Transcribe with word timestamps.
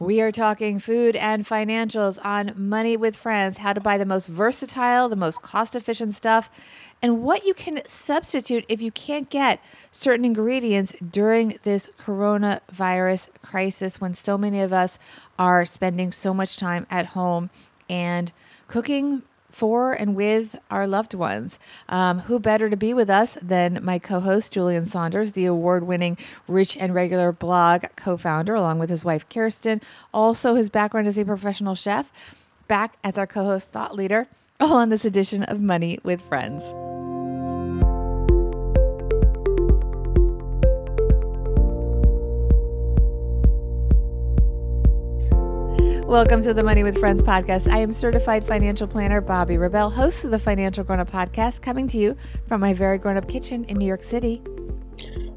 We 0.00 0.22
are 0.22 0.32
talking 0.32 0.78
food 0.78 1.14
and 1.14 1.46
financials 1.46 2.18
on 2.24 2.54
Money 2.56 2.96
with 2.96 3.18
Friends, 3.18 3.58
how 3.58 3.74
to 3.74 3.82
buy 3.82 3.98
the 3.98 4.06
most 4.06 4.28
versatile, 4.28 5.10
the 5.10 5.14
most 5.14 5.42
cost 5.42 5.76
efficient 5.76 6.14
stuff, 6.14 6.50
and 7.02 7.22
what 7.22 7.44
you 7.44 7.52
can 7.52 7.82
substitute 7.84 8.64
if 8.66 8.80
you 8.80 8.90
can't 8.90 9.28
get 9.28 9.60
certain 9.92 10.24
ingredients 10.24 10.94
during 11.06 11.58
this 11.64 11.90
coronavirus 12.02 13.28
crisis 13.42 14.00
when 14.00 14.14
so 14.14 14.38
many 14.38 14.62
of 14.62 14.72
us 14.72 14.98
are 15.38 15.66
spending 15.66 16.12
so 16.12 16.32
much 16.32 16.56
time 16.56 16.86
at 16.88 17.08
home 17.08 17.50
and 17.90 18.32
cooking 18.68 19.20
for 19.52 19.92
and 19.92 20.14
with 20.14 20.56
our 20.70 20.86
loved 20.86 21.14
ones. 21.14 21.58
Um, 21.88 22.20
who 22.20 22.38
better 22.38 22.70
to 22.70 22.76
be 22.76 22.94
with 22.94 23.10
us 23.10 23.36
than 23.40 23.78
my 23.82 23.98
co 23.98 24.20
host, 24.20 24.52
Julian 24.52 24.86
Saunders, 24.86 25.32
the 25.32 25.46
award 25.46 25.84
winning 25.84 26.16
Rich 26.48 26.76
and 26.76 26.94
Regular 26.94 27.32
blog 27.32 27.84
co 27.96 28.16
founder, 28.16 28.54
along 28.54 28.78
with 28.78 28.90
his 28.90 29.04
wife, 29.04 29.28
Kirsten. 29.28 29.80
Also, 30.12 30.54
his 30.54 30.70
background 30.70 31.06
as 31.06 31.18
a 31.18 31.24
professional 31.24 31.74
chef, 31.74 32.10
back 32.68 32.94
as 33.04 33.18
our 33.18 33.26
co 33.26 33.44
host, 33.44 33.70
thought 33.70 33.94
leader, 33.94 34.28
all 34.58 34.76
on 34.76 34.88
this 34.88 35.04
edition 35.04 35.42
of 35.44 35.60
Money 35.60 35.98
with 36.02 36.20
Friends. 36.22 36.89
Welcome 46.10 46.42
to 46.42 46.52
the 46.52 46.64
Money 46.64 46.82
with 46.82 46.98
Friends 46.98 47.22
podcast. 47.22 47.72
I 47.72 47.78
am 47.78 47.92
certified 47.92 48.44
financial 48.44 48.88
planner 48.88 49.22
Bobbi 49.22 49.60
Rebell, 49.60 49.90
host 49.90 50.24
of 50.24 50.32
the 50.32 50.40
Financial 50.40 50.82
Grown 50.82 50.98
Up 50.98 51.08
podcast, 51.08 51.62
coming 51.62 51.86
to 51.86 51.98
you 51.98 52.16
from 52.48 52.60
my 52.60 52.74
very 52.74 52.98
grown 52.98 53.16
up 53.16 53.28
kitchen 53.28 53.62
in 53.66 53.78
New 53.78 53.86
York 53.86 54.02
City. 54.02 54.42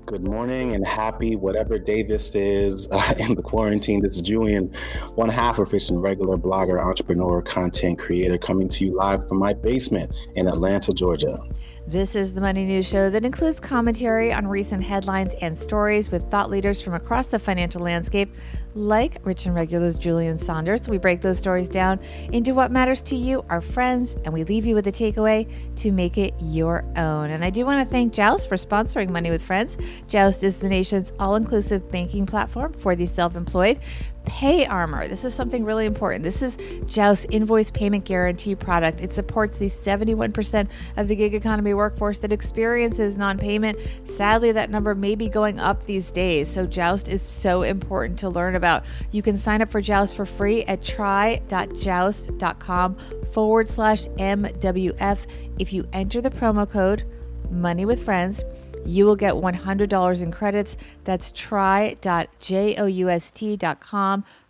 Good 0.08 0.23
morning 0.23 0.73
and 0.73 0.86
happy 0.86 1.36
whatever 1.36 1.78
day 1.78 2.02
this 2.02 2.34
is 2.34 2.88
uh, 2.91 3.14
in 3.20 3.36
the 3.36 3.44
quarantine. 3.44 4.02
This 4.02 4.16
is 4.16 4.23
Julian, 4.23 4.73
one 5.14 5.30
half 5.30 5.59
of 5.59 5.72
and 5.72 6.02
Regular 6.02 6.38
blogger, 6.38 6.84
entrepreneur, 6.84 7.44
content 7.44 8.00
creator, 8.00 8.39
coming 8.39 8.67
to 8.70 8.83
you 8.83 8.95
live 8.95 9.28
from 9.28 9.38
my 9.38 9.53
basement 9.53 10.11
in 10.33 10.48
Atlanta, 10.48 10.92
Georgia. 10.92 11.39
This 11.86 12.16
is 12.16 12.31
the 12.31 12.39
Money 12.39 12.64
News 12.64 12.88
Show 12.88 13.09
that 13.09 13.26
includes 13.26 13.59
commentary 13.59 14.31
on 14.31 14.48
recent 14.48 14.81
headlines 14.81 15.36
and 15.42 15.59
stories 15.59 16.09
with 16.09 16.31
thought 16.31 16.50
leaders 16.50 16.81
from 16.81 16.94
across 16.94 17.28
the 17.28 17.38
financial 17.38 17.81
landscape, 17.81 18.34
like 18.73 19.17
Rich 19.26 19.48
and 19.48 19.53
Regular's 19.53 19.98
Julian 19.98 20.38
Saunders. 20.38 20.88
We 20.88 20.98
break 20.98 21.20
those 21.20 21.38
stories 21.38 21.67
down 21.67 22.00
into 22.31 22.54
what 22.54 22.72
matters 22.72 23.02
to 23.04 23.16
you, 23.16 23.44
our 23.50 23.59
friends, 23.59 24.16
and 24.23 24.34
we 24.34 24.45
leave 24.45 24.66
you 24.66 24.76
with 24.76 24.88
a 24.88 24.94
takeaway 24.94 25.45
to 25.76 25.92
make 25.92 26.17
it 26.17 26.34
your 26.39 26.86
own. 26.95 27.31
And 27.31 27.44
I 27.44 27.50
do 27.50 27.66
want 27.66 27.86
to 27.86 27.92
thank 27.92 28.14
Joust 28.14 28.48
for 28.48 28.56
sponsoring 28.56 29.09
Money 29.09 29.30
with 29.30 29.42
Friends. 29.44 29.78
Joust 30.08 30.42
is 30.42 30.58
the 30.58 30.70
nation's 30.70 31.11
all 31.20 31.36
inclusive 31.36 31.92
banking 31.92 32.26
platform 32.26 32.72
for 32.72 32.95
the 32.95 33.08
self 33.08 33.36
employed. 33.36 33.78
Pay 34.26 34.66
Armor. 34.66 35.08
This 35.08 35.24
is 35.26 35.34
something 35.34 35.66
really 35.66 35.86
important. 35.86 36.24
This 36.24 36.42
is 36.42 36.58
Joust's 36.86 37.26
invoice 37.30 37.72
payment 37.72 38.06
guarantee 38.06 38.56
product. 38.56 39.02
It 39.02 39.12
supports 39.12 39.58
the 39.58 39.68
71% 39.68 40.70
of 40.98 41.08
the 41.08 41.16
gig 41.16 41.34
economy 41.34 41.74
workforce 41.74 42.20
that 42.20 42.32
experiences 42.32 43.18
non 43.18 43.38
payment. 43.38 43.80
Sadly, 44.06 44.52
that 44.52 44.70
number 44.70 44.94
may 44.96 45.16
be 45.16 45.30
going 45.30 45.60
up 45.60 45.86
these 45.86 46.12
days. 46.12 46.50
So, 46.50 46.66
Joust 46.66 47.08
is 47.08 47.22
so 47.22 47.62
important 47.64 48.20
to 48.20 48.30
learn 48.30 48.56
about. 48.56 48.86
You 49.12 49.22
can 49.22 49.38
sign 49.38 49.62
up 49.62 49.70
for 49.70 49.82
Joust 49.82 50.16
for 50.16 50.26
free 50.26 50.64
at 50.64 50.82
try.joust.com 50.82 52.98
forward 53.32 53.70
slash 53.70 54.06
MWF. 54.06 55.20
If 55.60 55.74
you 55.74 55.88
enter 55.94 56.22
the 56.22 56.32
promo 56.32 56.68
code 56.70 57.04
Money 57.50 57.86
with 57.86 58.04
Friends, 58.04 58.44
you 58.86 59.06
will 59.06 59.16
get 59.16 59.34
$100 59.34 60.22
in 60.22 60.31
credits. 60.31 60.78
That's 61.03 61.31
try.joust.com 61.31 61.95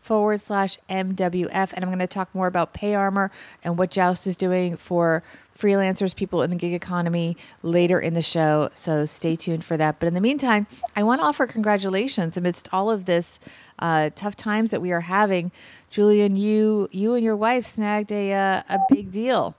forward 0.02 0.42
slash 0.42 0.80
MWF. 0.89 1.73
And 1.73 1.84
I'm 1.84 1.89
going 1.89 2.00
to 2.00 2.08
talk 2.08 2.34
more 2.36 2.48
about 2.48 2.73
Pay 2.73 2.94
Armor 2.94 3.31
and 3.64 3.78
what 3.78 3.89
Joust 3.92 4.28
is 4.28 4.36
doing 4.36 4.76
for 4.76 5.23
freelancers, 5.58 6.16
people 6.16 6.42
in 6.42 6.50
the 6.50 6.56
gig 6.56 6.73
economy 6.73 7.38
later 7.61 7.99
in 7.99 8.14
the 8.14 8.21
show. 8.21 8.70
So 8.73 9.05
stay 9.05 9.36
tuned 9.36 9.64
for 9.64 9.77
that. 9.77 9.99
But 9.99 10.08
in 10.08 10.14
the 10.14 10.21
meantime, 10.21 10.67
I 10.95 11.04
want 11.04 11.21
to 11.21 11.26
offer 11.26 11.48
congratulations 11.48 12.36
amidst 12.38 12.67
all 12.73 12.92
of 12.92 13.05
this 13.05 13.39
uh, 13.80 14.10
tough 14.15 14.36
times 14.36 14.71
that 14.71 14.82
we 14.82 14.92
are 14.92 15.02
having. 15.02 15.52
Julian, 15.89 16.36
you 16.36 16.89
you 16.92 17.14
and 17.14 17.23
your 17.23 17.36
wife 17.36 17.65
snagged 17.65 18.11
a 18.11 18.33
uh, 18.33 18.64
a 18.70 18.80
big 18.89 19.11
deal. 19.11 19.55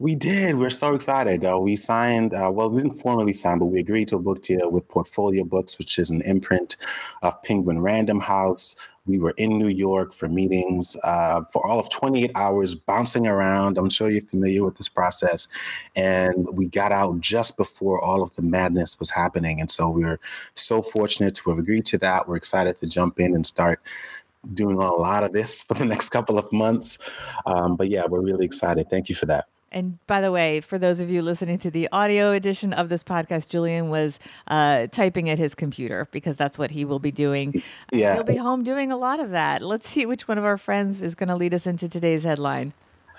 We 0.00 0.16
did. 0.16 0.56
We're 0.56 0.70
so 0.70 0.94
excited. 0.94 1.44
Uh, 1.44 1.58
we 1.58 1.76
signed, 1.76 2.34
uh, 2.34 2.50
well, 2.52 2.68
we 2.68 2.82
didn't 2.82 2.98
formally 2.98 3.32
sign, 3.32 3.60
but 3.60 3.66
we 3.66 3.78
agreed 3.78 4.08
to 4.08 4.16
a 4.16 4.18
book 4.18 4.42
deal 4.42 4.70
with 4.70 4.88
Portfolio 4.88 5.44
Books, 5.44 5.78
which 5.78 5.98
is 6.00 6.10
an 6.10 6.20
imprint 6.22 6.76
of 7.22 7.40
Penguin 7.44 7.80
Random 7.80 8.18
House. 8.18 8.74
We 9.06 9.18
were 9.18 9.34
in 9.36 9.56
New 9.56 9.68
York 9.68 10.12
for 10.12 10.28
meetings 10.28 10.96
uh, 11.04 11.44
for 11.44 11.64
all 11.64 11.78
of 11.78 11.90
28 11.90 12.32
hours, 12.34 12.74
bouncing 12.74 13.28
around. 13.28 13.78
I'm 13.78 13.90
sure 13.90 14.10
you're 14.10 14.22
familiar 14.22 14.64
with 14.64 14.76
this 14.76 14.88
process. 14.88 15.46
And 15.94 16.48
we 16.56 16.66
got 16.66 16.90
out 16.90 17.20
just 17.20 17.56
before 17.56 18.02
all 18.02 18.22
of 18.22 18.34
the 18.34 18.42
madness 18.42 18.98
was 18.98 19.10
happening. 19.10 19.60
And 19.60 19.70
so 19.70 19.88
we 19.88 20.04
are 20.04 20.18
so 20.54 20.82
fortunate 20.82 21.36
to 21.36 21.50
have 21.50 21.58
agreed 21.58 21.86
to 21.86 21.98
that. 21.98 22.26
We're 22.26 22.36
excited 22.36 22.80
to 22.80 22.88
jump 22.88 23.20
in 23.20 23.34
and 23.34 23.46
start 23.46 23.80
doing 24.54 24.76
a 24.76 24.92
lot 24.92 25.22
of 25.22 25.32
this 25.32 25.62
for 25.68 25.74
the 25.74 25.84
next 25.84 26.08
couple 26.08 26.36
of 26.36 26.52
months. 26.52 26.98
Um, 27.46 27.76
but 27.76 27.90
yeah, 27.90 28.06
we're 28.06 28.22
really 28.22 28.44
excited. 28.44 28.90
Thank 28.90 29.08
you 29.08 29.14
for 29.14 29.26
that. 29.26 29.44
And 29.74 29.98
by 30.06 30.20
the 30.20 30.30
way, 30.30 30.60
for 30.60 30.78
those 30.78 31.00
of 31.00 31.10
you 31.10 31.20
listening 31.20 31.58
to 31.58 31.70
the 31.70 31.88
audio 31.90 32.30
edition 32.30 32.72
of 32.72 32.88
this 32.88 33.02
podcast, 33.02 33.48
Julian 33.48 33.88
was 33.90 34.20
uh, 34.46 34.86
typing 34.86 35.28
at 35.28 35.36
his 35.36 35.56
computer 35.56 36.06
because 36.12 36.36
that's 36.36 36.56
what 36.56 36.70
he 36.70 36.84
will 36.84 37.00
be 37.00 37.10
doing. 37.10 37.60
Yeah. 37.92 38.14
He'll 38.14 38.22
be 38.22 38.36
home 38.36 38.62
doing 38.62 38.92
a 38.92 38.96
lot 38.96 39.18
of 39.18 39.30
that. 39.30 39.62
Let's 39.62 39.88
see 39.88 40.06
which 40.06 40.28
one 40.28 40.38
of 40.38 40.44
our 40.44 40.58
friends 40.58 41.02
is 41.02 41.16
going 41.16 41.28
to 41.28 41.34
lead 41.34 41.52
us 41.52 41.66
into 41.66 41.88
today's 41.88 42.22
headline. 42.22 42.72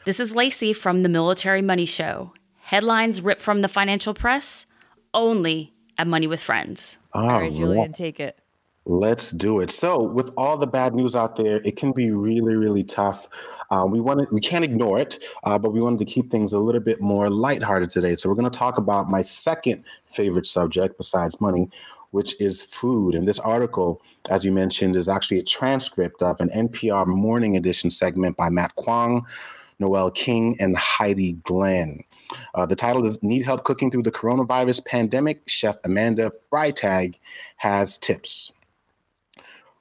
This 0.06 0.18
is 0.18 0.34
Lacey 0.34 0.72
from 0.72 1.04
the 1.04 1.10
Military 1.10 1.62
Money 1.62 1.86
Show. 1.86 2.32
Headlines 2.62 3.22
ripped 3.22 3.42
from 3.42 3.62
the 3.62 3.68
financial 3.68 4.14
press 4.14 4.66
only 5.14 5.74
at 5.98 6.08
Money 6.08 6.28
with 6.28 6.40
Friends. 6.40 6.98
all 7.14 7.28
right, 7.28 7.52
Julian, 7.52 7.92
take 7.92 8.22
it. 8.22 8.40
Let's 8.88 9.32
do 9.32 9.62
it. 9.62 9.72
So, 9.72 10.04
with 10.04 10.32
all 10.38 10.58
the 10.58 10.68
bad 10.68 10.94
news 10.94 11.16
out 11.16 11.36
there, 11.38 11.60
it 11.66 11.76
can 11.76 11.92
be 11.92 12.12
really, 12.12 12.56
really 12.56 12.84
tough. 12.84 13.28
Uh, 13.72 13.88
we 13.90 14.00
wanted, 14.00 14.30
we 14.32 14.40
can't 14.40 14.64
ignore 14.64 15.00
it, 15.00 15.24
uh, 15.44 15.58
but 15.58 15.74
we 15.74 15.82
wanted 15.82 15.98
to 16.00 16.06
keep 16.06 16.30
things 16.30 16.54
a 16.54 16.60
little 16.60 16.82
bit 16.82 17.02
more 17.02 17.32
lighthearted 17.32 17.90
today. 17.90 18.16
So, 18.16 18.30
we're 18.30 18.36
going 18.36 18.50
to 18.50 18.56
talk 18.56 18.78
about 18.78 19.10
my 19.10 19.24
second 19.24 19.84
favorite 20.06 20.46
subject 20.46 21.00
besides 21.00 21.42
money, 21.42 21.68
which 22.12 22.40
is 22.40 22.62
food. 22.62 23.16
And 23.16 23.28
this 23.28 23.40
article, 23.40 24.04
as 24.30 24.46
you 24.46 24.52
mentioned, 24.52 24.96
is 24.96 25.08
actually 25.08 25.40
a 25.40 25.44
transcript 25.44 26.22
of 26.22 26.40
an 26.40 26.50
NPR 26.50 27.08
Morning 27.08 27.58
Edition 27.58 27.90
segment 27.90 28.38
by 28.38 28.52
Matt 28.52 28.76
Kwong, 28.76 29.26
Noel 29.80 30.12
King, 30.12 30.58
and 30.60 30.78
Heidi 30.78 31.34
Glenn. 31.44 32.04
Uh, 32.54 32.68
the 32.68 32.76
title 32.76 33.04
is 33.04 33.22
Need 33.24 33.46
Help 33.46 33.64
Cooking 33.64 33.90
Through 33.90 34.04
the 34.04 34.12
Coronavirus 34.12 34.86
Pandemic? 34.86 35.42
Chef 35.48 35.76
Amanda 35.84 36.32
Freitag 36.52 37.16
has 37.58 37.98
tips. 37.98 38.54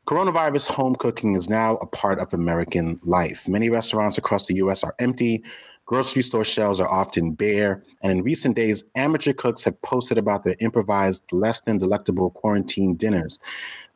Coronavirus 0.07 0.69
home 0.69 0.95
cooking 0.95 1.35
is 1.35 1.49
now 1.49 1.77
a 1.77 1.87
part 1.87 2.19
of 2.19 2.35
American 2.35 3.01
life. 3.05 3.49
Many 3.49 3.71
restaurants 3.71 4.19
across 4.19 4.47
the 4.47 4.57
U.S. 4.57 4.85
are 4.85 4.95
empty. 4.99 5.43
Grocery 5.87 6.21
store 6.21 6.45
shelves 6.45 6.79
are 6.79 6.91
often 6.91 7.33
bare. 7.33 7.83
And 8.03 8.13
in 8.13 8.23
recent 8.23 8.55
days, 8.55 8.85
amateur 8.97 9.33
cooks 9.33 9.65
have 9.65 9.81
posted 9.81 10.19
about 10.19 10.45
their 10.45 10.57
improvised, 10.61 11.25
less 11.33 11.63
than 11.63 11.79
delectable 11.79 12.31
quarantine 12.33 12.97
dinners. 12.97 13.41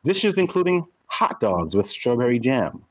Dishes 0.03 0.39
including 0.39 0.87
hot 1.05 1.39
dogs 1.39 1.75
with 1.75 1.87
strawberry 1.87 2.39
jam, 2.39 2.83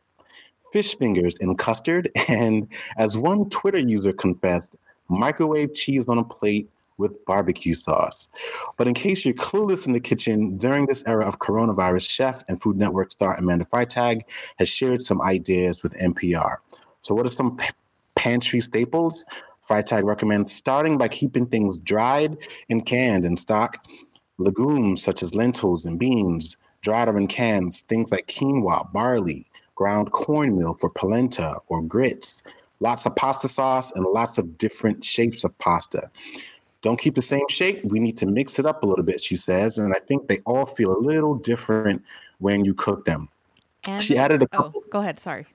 fish 0.73 0.97
fingers 0.97 1.39
in 1.39 1.57
custard, 1.57 2.13
and 2.29 2.69
as 2.99 3.17
one 3.17 3.51
Twitter 3.51 3.79
user 3.79 4.13
confessed, 4.13 4.77
microwave 5.09 5.75
cheese 5.75 6.07
on 6.07 6.19
a 6.19 6.25
plate 6.25 6.71
with 6.99 7.25
barbecue 7.25 7.75
sauce. 7.75 8.29
But 8.77 8.89
in 8.89 8.95
case 8.95 9.25
you're 9.25 9.35
clueless 9.35 9.87
in 9.87 9.93
the 9.93 10.01
kitchen, 10.01 10.59
during 10.59 10.87
this 10.87 11.03
era 11.07 11.27
of 11.27 11.39
coronavirus, 11.39 12.11
chef 12.11 12.43
and 12.49 12.61
Food 12.61 12.77
Network 12.77 13.11
star 13.11 13.37
Amanda 13.37 13.65
Freitag 13.65 14.23
has 14.59 14.69
shared 14.69 15.03
some 15.03 15.23
ideas 15.23 15.83
with 15.83 15.97
NPR. 15.97 16.57
So, 17.01 17.15
what 17.15 17.27
are 17.27 17.31
some 17.31 17.57
p- 17.57 17.69
pantry 18.17 18.61
staples? 18.61 19.25
Freitag 19.69 20.05
recommends 20.05 20.53
starting 20.53 20.99
by 20.99 21.09
keeping 21.09 21.47
things 21.47 21.79
dried 21.79 22.37
and 22.71 22.85
canned 22.85 23.25
in 23.25 23.37
stock. 23.37 23.85
Legumes 24.39 25.03
such 25.03 25.23
as 25.23 25.35
lentils 25.35 25.85
and 25.85 25.99
beans, 25.99 26.57
dried 26.81 27.09
or 27.09 27.19
in 27.19 27.27
cans, 27.27 27.83
things 27.83 28.11
like 28.11 28.27
quinoa, 28.29 28.91
barley, 28.93 29.47
ground 29.75 30.11
cornmeal 30.13 30.75
for 30.75 30.91
polenta 30.91 31.57
or 31.69 31.83
grits, 31.83 32.43
lots 32.81 33.05
of 33.07 33.15
pasta 33.17 33.49
sauce, 33.49 33.93
and 33.93 34.05
lots 34.07 34.39
of 34.39 34.59
different 34.59 35.05
shapes 35.05 35.45
of 35.45 35.57
pasta. 35.59 36.11
Don't 36.83 36.99
keep 36.99 37.15
the 37.15 37.23
same 37.23 37.49
shape. 37.49 37.85
We 37.85 37.99
need 37.99 38.17
to 38.19 38.27
mix 38.27 38.59
it 38.59 38.67
up 38.67 38.83
a 38.83 38.87
little 38.87 39.05
bit, 39.05 39.21
she 39.21 39.37
says. 39.37 39.79
And 39.79 39.93
I 39.93 39.99
think 39.99 40.29
they 40.29 40.39
all 40.47 40.67
feel 40.67 40.97
a 40.97 40.99
little 40.99 41.35
different 41.35 42.03
when 42.39 42.65
you 42.65 42.75
cook 42.75 43.05
them. 43.05 43.29
And 43.87 44.03
she 44.03 44.17
added 44.17 44.43
a 44.43 44.49
couple. 44.49 44.83
Oh, 44.85 44.89
go 44.91 45.01
ahead. 45.01 45.19
Sorry. 45.19 45.47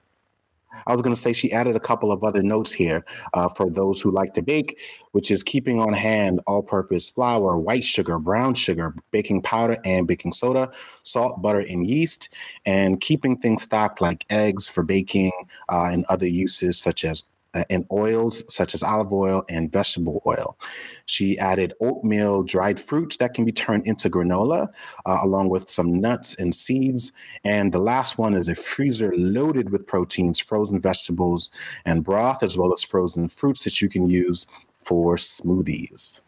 I 0.87 0.91
was 0.91 1.01
going 1.01 1.15
to 1.15 1.21
say 1.21 1.33
she 1.33 1.51
added 1.51 1.75
a 1.75 1.79
couple 1.79 2.11
of 2.11 2.23
other 2.23 2.41
notes 2.41 2.71
here 2.71 3.05
uh, 3.33 3.47
for 3.47 3.69
those 3.69 4.01
who 4.01 4.11
like 4.11 4.33
to 4.33 4.41
bake, 4.41 4.79
which 5.11 5.29
is 5.29 5.43
keeping 5.43 5.79
on 5.79 5.93
hand 5.93 6.41
all 6.47 6.63
purpose 6.63 7.09
flour, 7.09 7.57
white 7.57 7.83
sugar, 7.83 8.17
brown 8.17 8.55
sugar, 8.55 8.95
baking 9.11 9.41
powder, 9.41 9.77
and 9.85 10.07
baking 10.07 10.33
soda, 10.33 10.71
salt, 11.03 11.41
butter, 11.41 11.59
and 11.59 11.87
yeast, 11.87 12.29
and 12.65 12.99
keeping 13.01 13.37
things 13.37 13.63
stocked 13.63 14.01
like 14.01 14.25
eggs 14.29 14.67
for 14.67 14.83
baking 14.83 15.31
uh, 15.69 15.89
and 15.91 16.05
other 16.09 16.27
uses 16.27 16.79
such 16.79 17.05
as 17.05 17.23
and 17.69 17.85
oils 17.91 18.43
such 18.47 18.73
as 18.73 18.83
olive 18.83 19.13
oil 19.13 19.43
and 19.49 19.71
vegetable 19.71 20.21
oil. 20.25 20.57
She 21.05 21.37
added 21.37 21.73
oatmeal, 21.79 22.43
dried 22.43 22.79
fruits 22.79 23.17
that 23.17 23.33
can 23.33 23.45
be 23.45 23.51
turned 23.51 23.85
into 23.85 24.09
granola, 24.09 24.69
uh, 25.05 25.17
along 25.21 25.49
with 25.49 25.69
some 25.69 25.99
nuts 25.99 26.35
and 26.35 26.53
seeds. 26.53 27.11
And 27.43 27.71
the 27.71 27.79
last 27.79 28.17
one 28.17 28.33
is 28.33 28.47
a 28.47 28.55
freezer 28.55 29.13
loaded 29.15 29.69
with 29.69 29.85
proteins, 29.85 30.39
frozen 30.39 30.79
vegetables, 30.79 31.49
and 31.85 32.03
broth, 32.03 32.43
as 32.43 32.57
well 32.57 32.73
as 32.73 32.83
frozen 32.83 33.27
fruits 33.27 33.63
that 33.63 33.81
you 33.81 33.89
can 33.89 34.09
use 34.09 34.47
for 34.83 35.15
smoothies. 35.15 36.21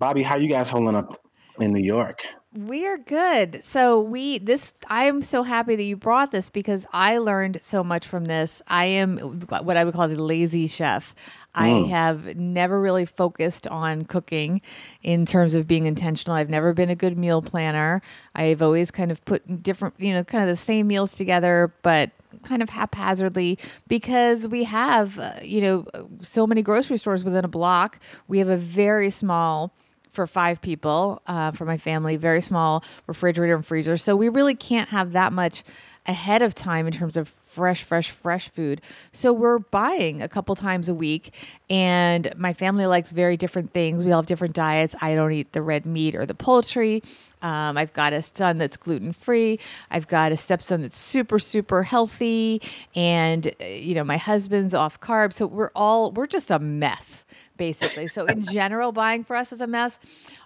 Bobbi, 0.00 0.22
how 0.22 0.36
you 0.36 0.48
guys 0.48 0.70
holding 0.70 0.96
up 0.96 1.20
in 1.60 1.72
New 1.72 1.82
York? 1.82 2.26
We 2.56 2.86
are 2.86 2.98
good. 2.98 3.64
So 3.64 4.00
we 4.00 4.38
this 4.38 4.74
I 4.88 5.06
am 5.06 5.22
so 5.22 5.42
happy 5.42 5.74
that 5.74 5.82
you 5.82 5.96
brought 5.96 6.30
this 6.30 6.50
because 6.50 6.86
I 6.92 7.18
learned 7.18 7.58
so 7.62 7.82
much 7.82 8.06
from 8.06 8.26
this. 8.26 8.62
I 8.68 8.84
am 8.84 9.18
what 9.18 9.76
I 9.76 9.84
would 9.84 9.92
call 9.94 10.06
the 10.06 10.22
lazy 10.22 10.68
chef. 10.68 11.16
I 11.56 11.70
Mm. 11.70 11.88
have 11.90 12.36
never 12.36 12.80
really 12.80 13.06
focused 13.06 13.66
on 13.66 14.04
cooking 14.04 14.60
in 15.02 15.26
terms 15.26 15.54
of 15.54 15.66
being 15.66 15.86
intentional. 15.86 16.36
I've 16.36 16.48
never 16.50 16.72
been 16.72 16.90
a 16.90 16.94
good 16.94 17.18
meal 17.18 17.42
planner. 17.42 18.02
I've 18.36 18.62
always 18.62 18.92
kind 18.92 19.10
of 19.10 19.24
put 19.24 19.62
different, 19.62 19.94
you 19.98 20.12
know, 20.12 20.22
kind 20.22 20.42
of 20.42 20.48
the 20.48 20.56
same 20.56 20.86
meals 20.86 21.14
together, 21.16 21.72
but 21.82 22.10
kind 22.44 22.62
of 22.62 22.68
haphazardly 22.70 23.58
because 23.88 24.46
we 24.46 24.64
have, 24.64 25.18
uh, 25.18 25.32
you 25.42 25.60
know, 25.60 25.86
so 26.22 26.46
many 26.46 26.62
grocery 26.62 26.98
stores 26.98 27.24
within 27.24 27.44
a 27.44 27.48
block. 27.48 27.98
We 28.28 28.38
have 28.38 28.48
a 28.48 28.56
very 28.56 29.10
small 29.10 29.72
for 30.14 30.26
five 30.26 30.60
people 30.62 31.20
uh, 31.26 31.50
for 31.50 31.64
my 31.64 31.76
family, 31.76 32.16
very 32.16 32.40
small 32.40 32.84
refrigerator 33.06 33.54
and 33.54 33.66
freezer. 33.66 33.96
So 33.96 34.16
we 34.16 34.28
really 34.28 34.54
can't 34.54 34.88
have 34.90 35.12
that 35.12 35.32
much 35.32 35.64
ahead 36.06 36.42
of 36.42 36.54
time 36.54 36.86
in 36.86 36.92
terms 36.92 37.16
of 37.16 37.28
fresh, 37.28 37.82
fresh, 37.82 38.10
fresh 38.10 38.48
food. 38.48 38.80
So 39.12 39.32
we're 39.32 39.58
buying 39.58 40.22
a 40.22 40.28
couple 40.28 40.54
times 40.54 40.88
a 40.88 40.94
week, 40.94 41.32
and 41.70 42.32
my 42.36 42.52
family 42.52 42.86
likes 42.86 43.10
very 43.12 43.36
different 43.36 43.72
things. 43.72 44.04
We 44.04 44.12
all 44.12 44.20
have 44.20 44.26
different 44.26 44.54
diets. 44.54 44.94
I 45.00 45.14
don't 45.14 45.32
eat 45.32 45.52
the 45.52 45.62
red 45.62 45.86
meat 45.86 46.14
or 46.14 46.26
the 46.26 46.34
poultry. 46.34 47.02
Um, 47.42 47.76
I've 47.76 47.92
got 47.92 48.12
a 48.14 48.22
son 48.22 48.58
that's 48.58 48.76
gluten 48.76 49.12
free. 49.12 49.60
I've 49.90 50.08
got 50.08 50.32
a 50.32 50.36
stepson 50.36 50.80
that's 50.80 50.96
super, 50.96 51.38
super 51.38 51.82
healthy, 51.82 52.62
and 52.94 53.46
uh, 53.60 53.64
you 53.66 53.94
know 53.94 54.04
my 54.04 54.16
husband's 54.16 54.74
off 54.74 54.98
carbs. 55.00 55.34
So 55.34 55.46
we're 55.46 55.70
all 55.74 56.10
we're 56.12 56.26
just 56.26 56.50
a 56.50 56.58
mess 56.58 57.23
basically. 57.56 58.06
So 58.08 58.26
in 58.26 58.44
general, 58.44 58.92
buying 58.92 59.24
for 59.24 59.36
us 59.36 59.52
is 59.52 59.60
a 59.60 59.66
mess. 59.66 59.98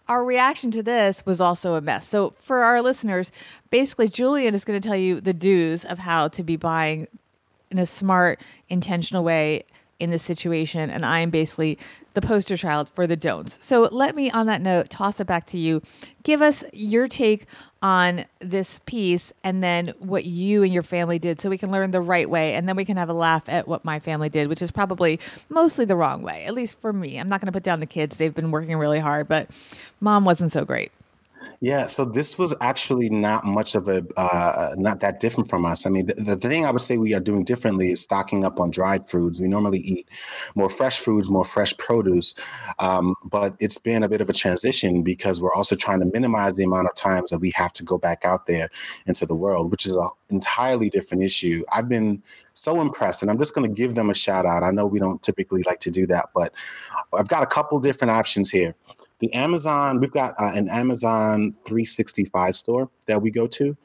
Our 0.08 0.25
reaction 0.25 0.70
to 0.72 0.82
this 0.82 1.25
was 1.26 1.40
also 1.40 1.75
a 1.75 1.81
mess. 1.81 2.08
So 2.08 2.34
for 2.38 2.58
our 2.58 2.81
listeners, 2.81 3.31
basically 3.70 4.08
Julian 4.08 4.55
is 4.55 4.64
going 4.64 4.81
to 4.81 4.87
tell 4.87 4.96
you 4.96 5.20
the 5.20 5.34
do's 5.34 5.84
of 5.84 5.99
how 5.99 6.28
to 6.28 6.43
be 6.43 6.56
buying 6.56 7.08
in 7.70 7.78
a 7.78 7.87
smart, 7.87 8.40
intentional 8.69 9.22
way 9.25 9.64
in 9.98 10.10
this 10.10 10.22
situation. 10.22 10.90
And 10.90 11.04
I 11.04 11.20
am 11.20 11.30
basically 11.30 11.78
the 12.14 12.20
poster 12.20 12.56
child 12.56 12.88
for 12.94 13.06
the 13.06 13.16
don'ts. 13.16 13.64
So 13.64 13.82
let 13.92 14.16
me, 14.16 14.30
on 14.30 14.46
that 14.46 14.60
note, 14.60 14.90
toss 14.90 15.20
it 15.20 15.26
back 15.26 15.46
to 15.48 15.58
you. 15.58 15.82
Give 16.22 16.42
us 16.42 16.64
your 16.72 17.06
take 17.08 17.46
on 17.80 18.24
this 18.40 18.80
piece 18.86 19.32
and 19.44 19.62
then 19.62 19.94
what 19.98 20.24
you 20.24 20.64
and 20.64 20.72
your 20.72 20.82
family 20.82 21.18
did 21.18 21.40
so 21.40 21.48
we 21.48 21.58
can 21.58 21.70
learn 21.70 21.92
the 21.92 22.00
right 22.00 22.28
way. 22.28 22.54
And 22.54 22.68
then 22.68 22.74
we 22.74 22.84
can 22.84 22.96
have 22.96 23.08
a 23.08 23.12
laugh 23.12 23.48
at 23.48 23.68
what 23.68 23.84
my 23.84 24.00
family 24.00 24.28
did, 24.28 24.48
which 24.48 24.62
is 24.62 24.70
probably 24.70 25.20
mostly 25.48 25.84
the 25.84 25.94
wrong 25.96 26.22
way, 26.22 26.44
at 26.44 26.54
least 26.54 26.80
for 26.80 26.92
me. 26.92 27.18
I'm 27.18 27.28
not 27.28 27.40
going 27.40 27.46
to 27.46 27.52
put 27.52 27.62
down 27.62 27.80
the 27.80 27.86
kids. 27.86 28.16
They've 28.16 28.34
been 28.34 28.50
working 28.50 28.76
really 28.76 28.98
hard, 28.98 29.28
but 29.28 29.48
mom 30.00 30.24
wasn't 30.24 30.50
so 30.50 30.64
great. 30.64 30.90
Yeah, 31.61 31.87
so 31.87 32.05
this 32.05 32.38
was 32.38 32.55
actually 32.61 33.11
not 33.11 33.44
much 33.44 33.75
of 33.75 33.88
a, 33.88 34.05
uh, 34.17 34.75
not 34.76 35.00
that 35.00 35.20
different 35.20 35.50
from 35.50 35.64
us. 35.64 35.87
I 35.87 35.90
mean, 35.90 36.06
the, 36.06 36.14
the 36.14 36.37
thing 36.37 36.64
I 36.64 36.70
would 36.70 36.82
say 36.82 36.99
we 36.99 37.14
are 37.14 37.20
doing 37.20 37.44
differently 37.44 37.90
is 37.90 38.00
stocking 38.00 38.44
up 38.44 38.61
on 38.61 38.70
dried 38.70 39.08
foods. 39.08 39.40
We 39.40 39.49
normally 39.49 39.81
eat 39.81 40.08
more 40.55 40.69
fresh 40.69 40.99
foods, 40.99 41.29
more 41.29 41.44
fresh 41.44 41.76
produce, 41.76 42.35
um, 42.79 43.14
but 43.25 43.56
it's 43.58 43.79
been 43.79 44.02
a 44.02 44.08
bit 44.08 44.20
of 44.20 44.29
a 44.29 44.32
transition 44.32 45.02
because 45.02 45.40
we're 45.40 45.55
also 45.55 45.75
trying 45.75 46.00
to 46.00 46.06
minimize 46.06 46.56
the 46.56 46.64
amount 46.64 46.88
of 46.88 46.94
times 46.94 47.31
that 47.31 47.41
we 47.41 47.50
have 47.56 47.73
to 47.75 47.82
go 47.82 47.99
back 47.99 48.25
out 48.25 48.46
there 48.46 48.70
into 49.06 49.26
the 49.26 49.34
world, 49.34 49.70
which 49.70 49.87
is 49.87 49.96
an 49.96 50.08
entirely 50.31 50.88
different 50.88 51.23
issue. 51.23 51.64
I've 51.73 51.88
been 51.88 52.23
so 52.55 52.81
impressed, 52.81 53.23
and 53.23 53.31
I'm 53.31 53.38
just 53.38 53.55
going 53.55 53.69
to 53.69 53.75
give 53.75 53.94
them 53.94 54.11
a 54.11 54.14
shout 54.14 54.46
out. 54.46 54.62
I 54.62 54.70
know 54.70 54.87
we 54.87 54.99
don't 54.99 55.23
typically 55.23 55.62
like 55.62 55.81
to 55.81 55.91
do 55.91 56.06
that, 56.08 56.31
but 56.34 56.52
I've 57.12 57.29
got 57.29 57.43
a 57.43 57.46
couple 57.46 57.79
different 57.81 58.11
options 58.11 58.50
here 58.50 58.75
the 59.20 59.32
Amazon, 59.35 60.00
we've 60.00 60.12
got 60.12 60.35
uh, 60.38 60.53
an 60.55 60.69
Amazon 60.69 61.55
365 61.67 62.56
store 62.56 62.88
that 63.06 63.20
we 63.20 63.31
go 63.31 63.47
to, 63.49 63.76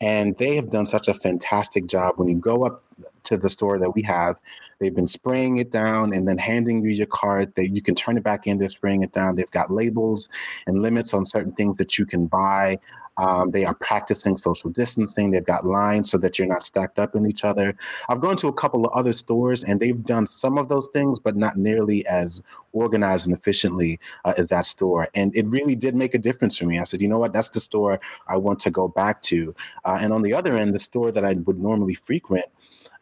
and 0.00 0.36
they 0.38 0.56
have 0.56 0.70
done 0.70 0.86
such 0.86 1.08
a 1.08 1.14
fantastic 1.14 1.86
job. 1.86 2.14
When 2.16 2.28
you 2.28 2.36
go 2.36 2.66
up 2.66 2.82
to 3.24 3.36
the 3.36 3.48
store 3.48 3.78
that 3.78 3.94
we 3.94 4.02
have, 4.02 4.40
they've 4.78 4.94
been 4.94 5.06
spraying 5.06 5.58
it 5.58 5.70
down 5.70 6.12
and 6.12 6.26
then 6.26 6.38
handing 6.38 6.82
you 6.82 6.90
your 6.90 7.06
card 7.06 7.54
that 7.54 7.68
you 7.68 7.82
can 7.82 7.94
turn 7.94 8.16
it 8.16 8.24
back 8.24 8.46
in. 8.46 8.58
They're 8.58 8.70
spraying 8.70 9.02
it 9.02 9.12
down. 9.12 9.36
They've 9.36 9.50
got 9.50 9.70
labels 9.70 10.28
and 10.66 10.80
limits 10.80 11.14
on 11.14 11.26
certain 11.26 11.52
things 11.52 11.76
that 11.76 11.98
you 11.98 12.06
can 12.06 12.26
buy. 12.26 12.78
Um, 13.20 13.50
they 13.50 13.64
are 13.66 13.74
practicing 13.74 14.36
social 14.38 14.70
distancing. 14.70 15.30
They've 15.30 15.44
got 15.44 15.66
lines 15.66 16.10
so 16.10 16.16
that 16.18 16.38
you're 16.38 16.48
not 16.48 16.62
stacked 16.62 16.98
up 16.98 17.14
in 17.14 17.26
each 17.26 17.44
other. 17.44 17.76
I've 18.08 18.20
gone 18.20 18.36
to 18.38 18.48
a 18.48 18.52
couple 18.52 18.86
of 18.86 18.92
other 18.98 19.12
stores 19.12 19.62
and 19.62 19.78
they've 19.78 20.02
done 20.02 20.26
some 20.26 20.56
of 20.56 20.68
those 20.68 20.88
things, 20.94 21.20
but 21.20 21.36
not 21.36 21.58
nearly 21.58 22.06
as 22.06 22.42
organized 22.72 23.26
and 23.26 23.36
efficiently 23.36 24.00
uh, 24.24 24.32
as 24.38 24.48
that 24.48 24.64
store. 24.64 25.08
And 25.14 25.36
it 25.36 25.46
really 25.46 25.74
did 25.74 25.94
make 25.94 26.14
a 26.14 26.18
difference 26.18 26.56
for 26.56 26.64
me. 26.64 26.78
I 26.78 26.84
said, 26.84 27.02
you 27.02 27.08
know 27.08 27.18
what? 27.18 27.32
That's 27.34 27.50
the 27.50 27.60
store 27.60 28.00
I 28.26 28.38
want 28.38 28.60
to 28.60 28.70
go 28.70 28.88
back 28.88 29.20
to. 29.22 29.54
Uh, 29.84 29.98
and 30.00 30.12
on 30.12 30.22
the 30.22 30.32
other 30.32 30.56
end, 30.56 30.74
the 30.74 30.80
store 30.80 31.12
that 31.12 31.24
I 31.24 31.34
would 31.34 31.58
normally 31.58 31.94
frequent, 31.94 32.46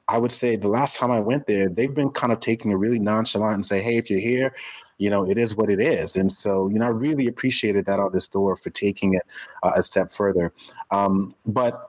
I 0.08 0.18
would 0.18 0.32
say 0.32 0.56
the 0.56 0.68
last 0.68 0.96
time 0.96 1.10
I 1.10 1.20
went 1.20 1.46
there, 1.46 1.68
they've 1.68 1.94
been 1.94 2.10
kind 2.10 2.32
of 2.32 2.40
taking 2.40 2.72
a 2.72 2.78
really 2.78 2.98
nonchalant 2.98 3.54
and 3.54 3.66
say, 3.66 3.82
hey, 3.82 3.98
if 3.98 4.10
you're 4.10 4.18
here, 4.18 4.54
you 4.98 5.10
know, 5.10 5.28
it 5.28 5.38
is 5.38 5.56
what 5.56 5.70
it 5.70 5.80
is. 5.80 6.16
And 6.16 6.30
so, 6.30 6.68
you 6.68 6.78
know, 6.78 6.86
I 6.86 6.90
really 6.90 7.26
appreciated 7.26 7.86
that 7.86 8.00
on 8.00 8.12
this 8.12 8.24
store 8.24 8.56
for 8.56 8.70
taking 8.70 9.14
it 9.14 9.22
uh, 9.62 9.72
a 9.76 9.82
step 9.82 10.10
further. 10.10 10.52
Um, 10.90 11.34
but 11.46 11.87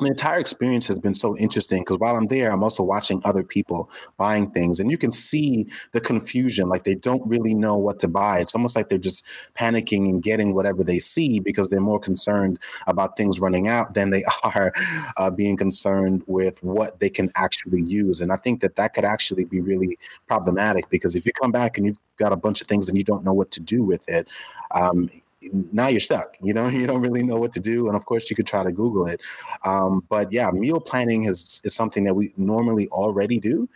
the 0.00 0.06
entire 0.06 0.38
experience 0.38 0.88
has 0.88 0.98
been 0.98 1.14
so 1.14 1.36
interesting 1.36 1.82
because 1.82 1.98
while 1.98 2.16
I'm 2.16 2.26
there, 2.26 2.52
I'm 2.52 2.62
also 2.62 2.82
watching 2.82 3.20
other 3.24 3.42
people 3.42 3.90
buying 4.16 4.50
things, 4.50 4.80
and 4.80 4.90
you 4.90 4.98
can 4.98 5.12
see 5.12 5.66
the 5.92 6.00
confusion. 6.00 6.68
Like 6.68 6.84
they 6.84 6.94
don't 6.94 7.26
really 7.26 7.54
know 7.54 7.76
what 7.76 7.98
to 8.00 8.08
buy. 8.08 8.40
It's 8.40 8.54
almost 8.54 8.76
like 8.76 8.88
they're 8.88 8.98
just 8.98 9.24
panicking 9.56 10.08
and 10.08 10.22
getting 10.22 10.54
whatever 10.54 10.82
they 10.82 10.98
see 10.98 11.40
because 11.40 11.68
they're 11.68 11.80
more 11.80 12.00
concerned 12.00 12.58
about 12.86 13.16
things 13.16 13.40
running 13.40 13.68
out 13.68 13.94
than 13.94 14.10
they 14.10 14.24
are 14.42 14.72
uh, 15.16 15.30
being 15.30 15.56
concerned 15.56 16.22
with 16.26 16.62
what 16.62 16.98
they 17.00 17.10
can 17.10 17.30
actually 17.36 17.82
use. 17.82 18.20
And 18.20 18.32
I 18.32 18.36
think 18.36 18.60
that 18.62 18.76
that 18.76 18.94
could 18.94 19.04
actually 19.04 19.44
be 19.44 19.60
really 19.60 19.98
problematic 20.26 20.88
because 20.90 21.14
if 21.14 21.26
you 21.26 21.32
come 21.32 21.52
back 21.52 21.76
and 21.76 21.86
you've 21.86 21.98
got 22.16 22.32
a 22.32 22.36
bunch 22.36 22.60
of 22.60 22.66
things 22.66 22.88
and 22.88 22.96
you 22.96 23.04
don't 23.04 23.24
know 23.24 23.32
what 23.32 23.50
to 23.52 23.60
do 23.60 23.82
with 23.82 24.08
it, 24.08 24.28
um, 24.72 25.10
now 25.72 25.88
you're 25.88 26.00
stuck. 26.00 26.36
You 26.42 26.54
know, 26.54 26.68
you 26.80 26.86
don't 26.86 27.02
really 27.02 27.22
know 27.22 27.36
what 27.36 27.52
to 27.54 27.60
do, 27.60 27.86
and 27.86 27.96
of 27.96 28.04
course, 28.06 28.30
you 28.30 28.36
could 28.36 28.46
try 28.46 28.62
to 28.62 28.72
Google 28.72 29.06
it. 29.06 29.20
Um, 29.64 30.04
but 30.08 30.32
yeah, 30.32 30.50
meal 30.50 30.80
planning 30.80 31.24
is 31.24 31.60
is 31.64 31.74
something 31.74 32.04
that 32.04 32.14
we 32.14 32.32
normally 32.36 32.88
already 32.88 33.38
do. 33.38 33.68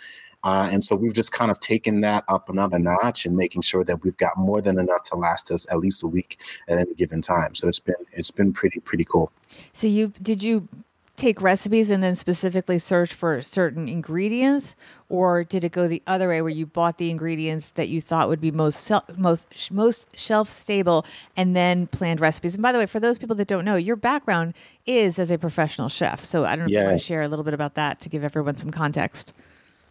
Uh, 0.44 0.68
and 0.70 0.84
so 0.84 0.94
we've 0.94 1.14
just 1.14 1.32
kind 1.32 1.50
of 1.50 1.58
taken 1.60 2.02
that 2.02 2.22
up 2.28 2.50
another 2.50 2.78
notch 2.78 3.24
and 3.24 3.34
making 3.34 3.62
sure 3.62 3.82
that 3.82 4.04
we've 4.04 4.16
got 4.18 4.36
more 4.36 4.60
than 4.60 4.78
enough 4.78 5.02
to 5.02 5.16
last 5.16 5.50
us 5.50 5.66
at 5.70 5.78
least 5.78 6.02
a 6.02 6.06
week 6.06 6.38
at 6.68 6.78
any 6.78 6.92
given 6.94 7.22
time. 7.22 7.54
So 7.54 7.66
it's 7.66 7.80
been 7.80 7.94
it's 8.12 8.30
been 8.30 8.52
pretty 8.52 8.80
pretty 8.80 9.06
cool. 9.06 9.32
So 9.72 9.86
you 9.86 10.12
did 10.20 10.42
you 10.42 10.68
take 11.16 11.40
recipes 11.40 11.90
and 11.90 12.02
then 12.02 12.14
specifically 12.14 12.78
search 12.78 13.14
for 13.14 13.42
certain 13.42 13.88
ingredients? 13.88 14.74
Or 15.08 15.44
did 15.44 15.64
it 15.64 15.72
go 15.72 15.86
the 15.86 16.02
other 16.06 16.28
way 16.28 16.42
where 16.42 16.50
you 16.50 16.66
bought 16.66 16.98
the 16.98 17.10
ingredients 17.10 17.70
that 17.72 17.88
you 17.88 18.00
thought 18.00 18.28
would 18.28 18.40
be 18.40 18.50
most 18.50 18.80
sel- 18.80 19.04
most 19.16 19.46
most 19.70 20.08
shelf 20.18 20.48
stable 20.48 21.04
and 21.36 21.54
then 21.54 21.86
planned 21.86 22.20
recipes? 22.20 22.54
And 22.54 22.62
by 22.62 22.72
the 22.72 22.78
way 22.78 22.86
for 22.86 23.00
those 23.00 23.18
people 23.18 23.36
that 23.36 23.48
don't 23.48 23.64
know 23.64 23.76
your 23.76 23.96
background 23.96 24.54
is 24.86 25.18
as 25.18 25.30
a 25.30 25.38
professional 25.38 25.88
chef. 25.88 26.24
So 26.24 26.44
i 26.44 26.56
don't 26.56 26.66
know 26.66 26.72
if 26.74 26.80
you 26.80 26.86
want 26.86 26.98
to 26.98 27.04
share 27.04 27.22
a 27.22 27.28
little 27.28 27.44
bit 27.44 27.54
about 27.54 27.74
that 27.74 28.00
to 28.00 28.08
give 28.08 28.24
everyone 28.24 28.56
some 28.56 28.70
context 28.70 29.32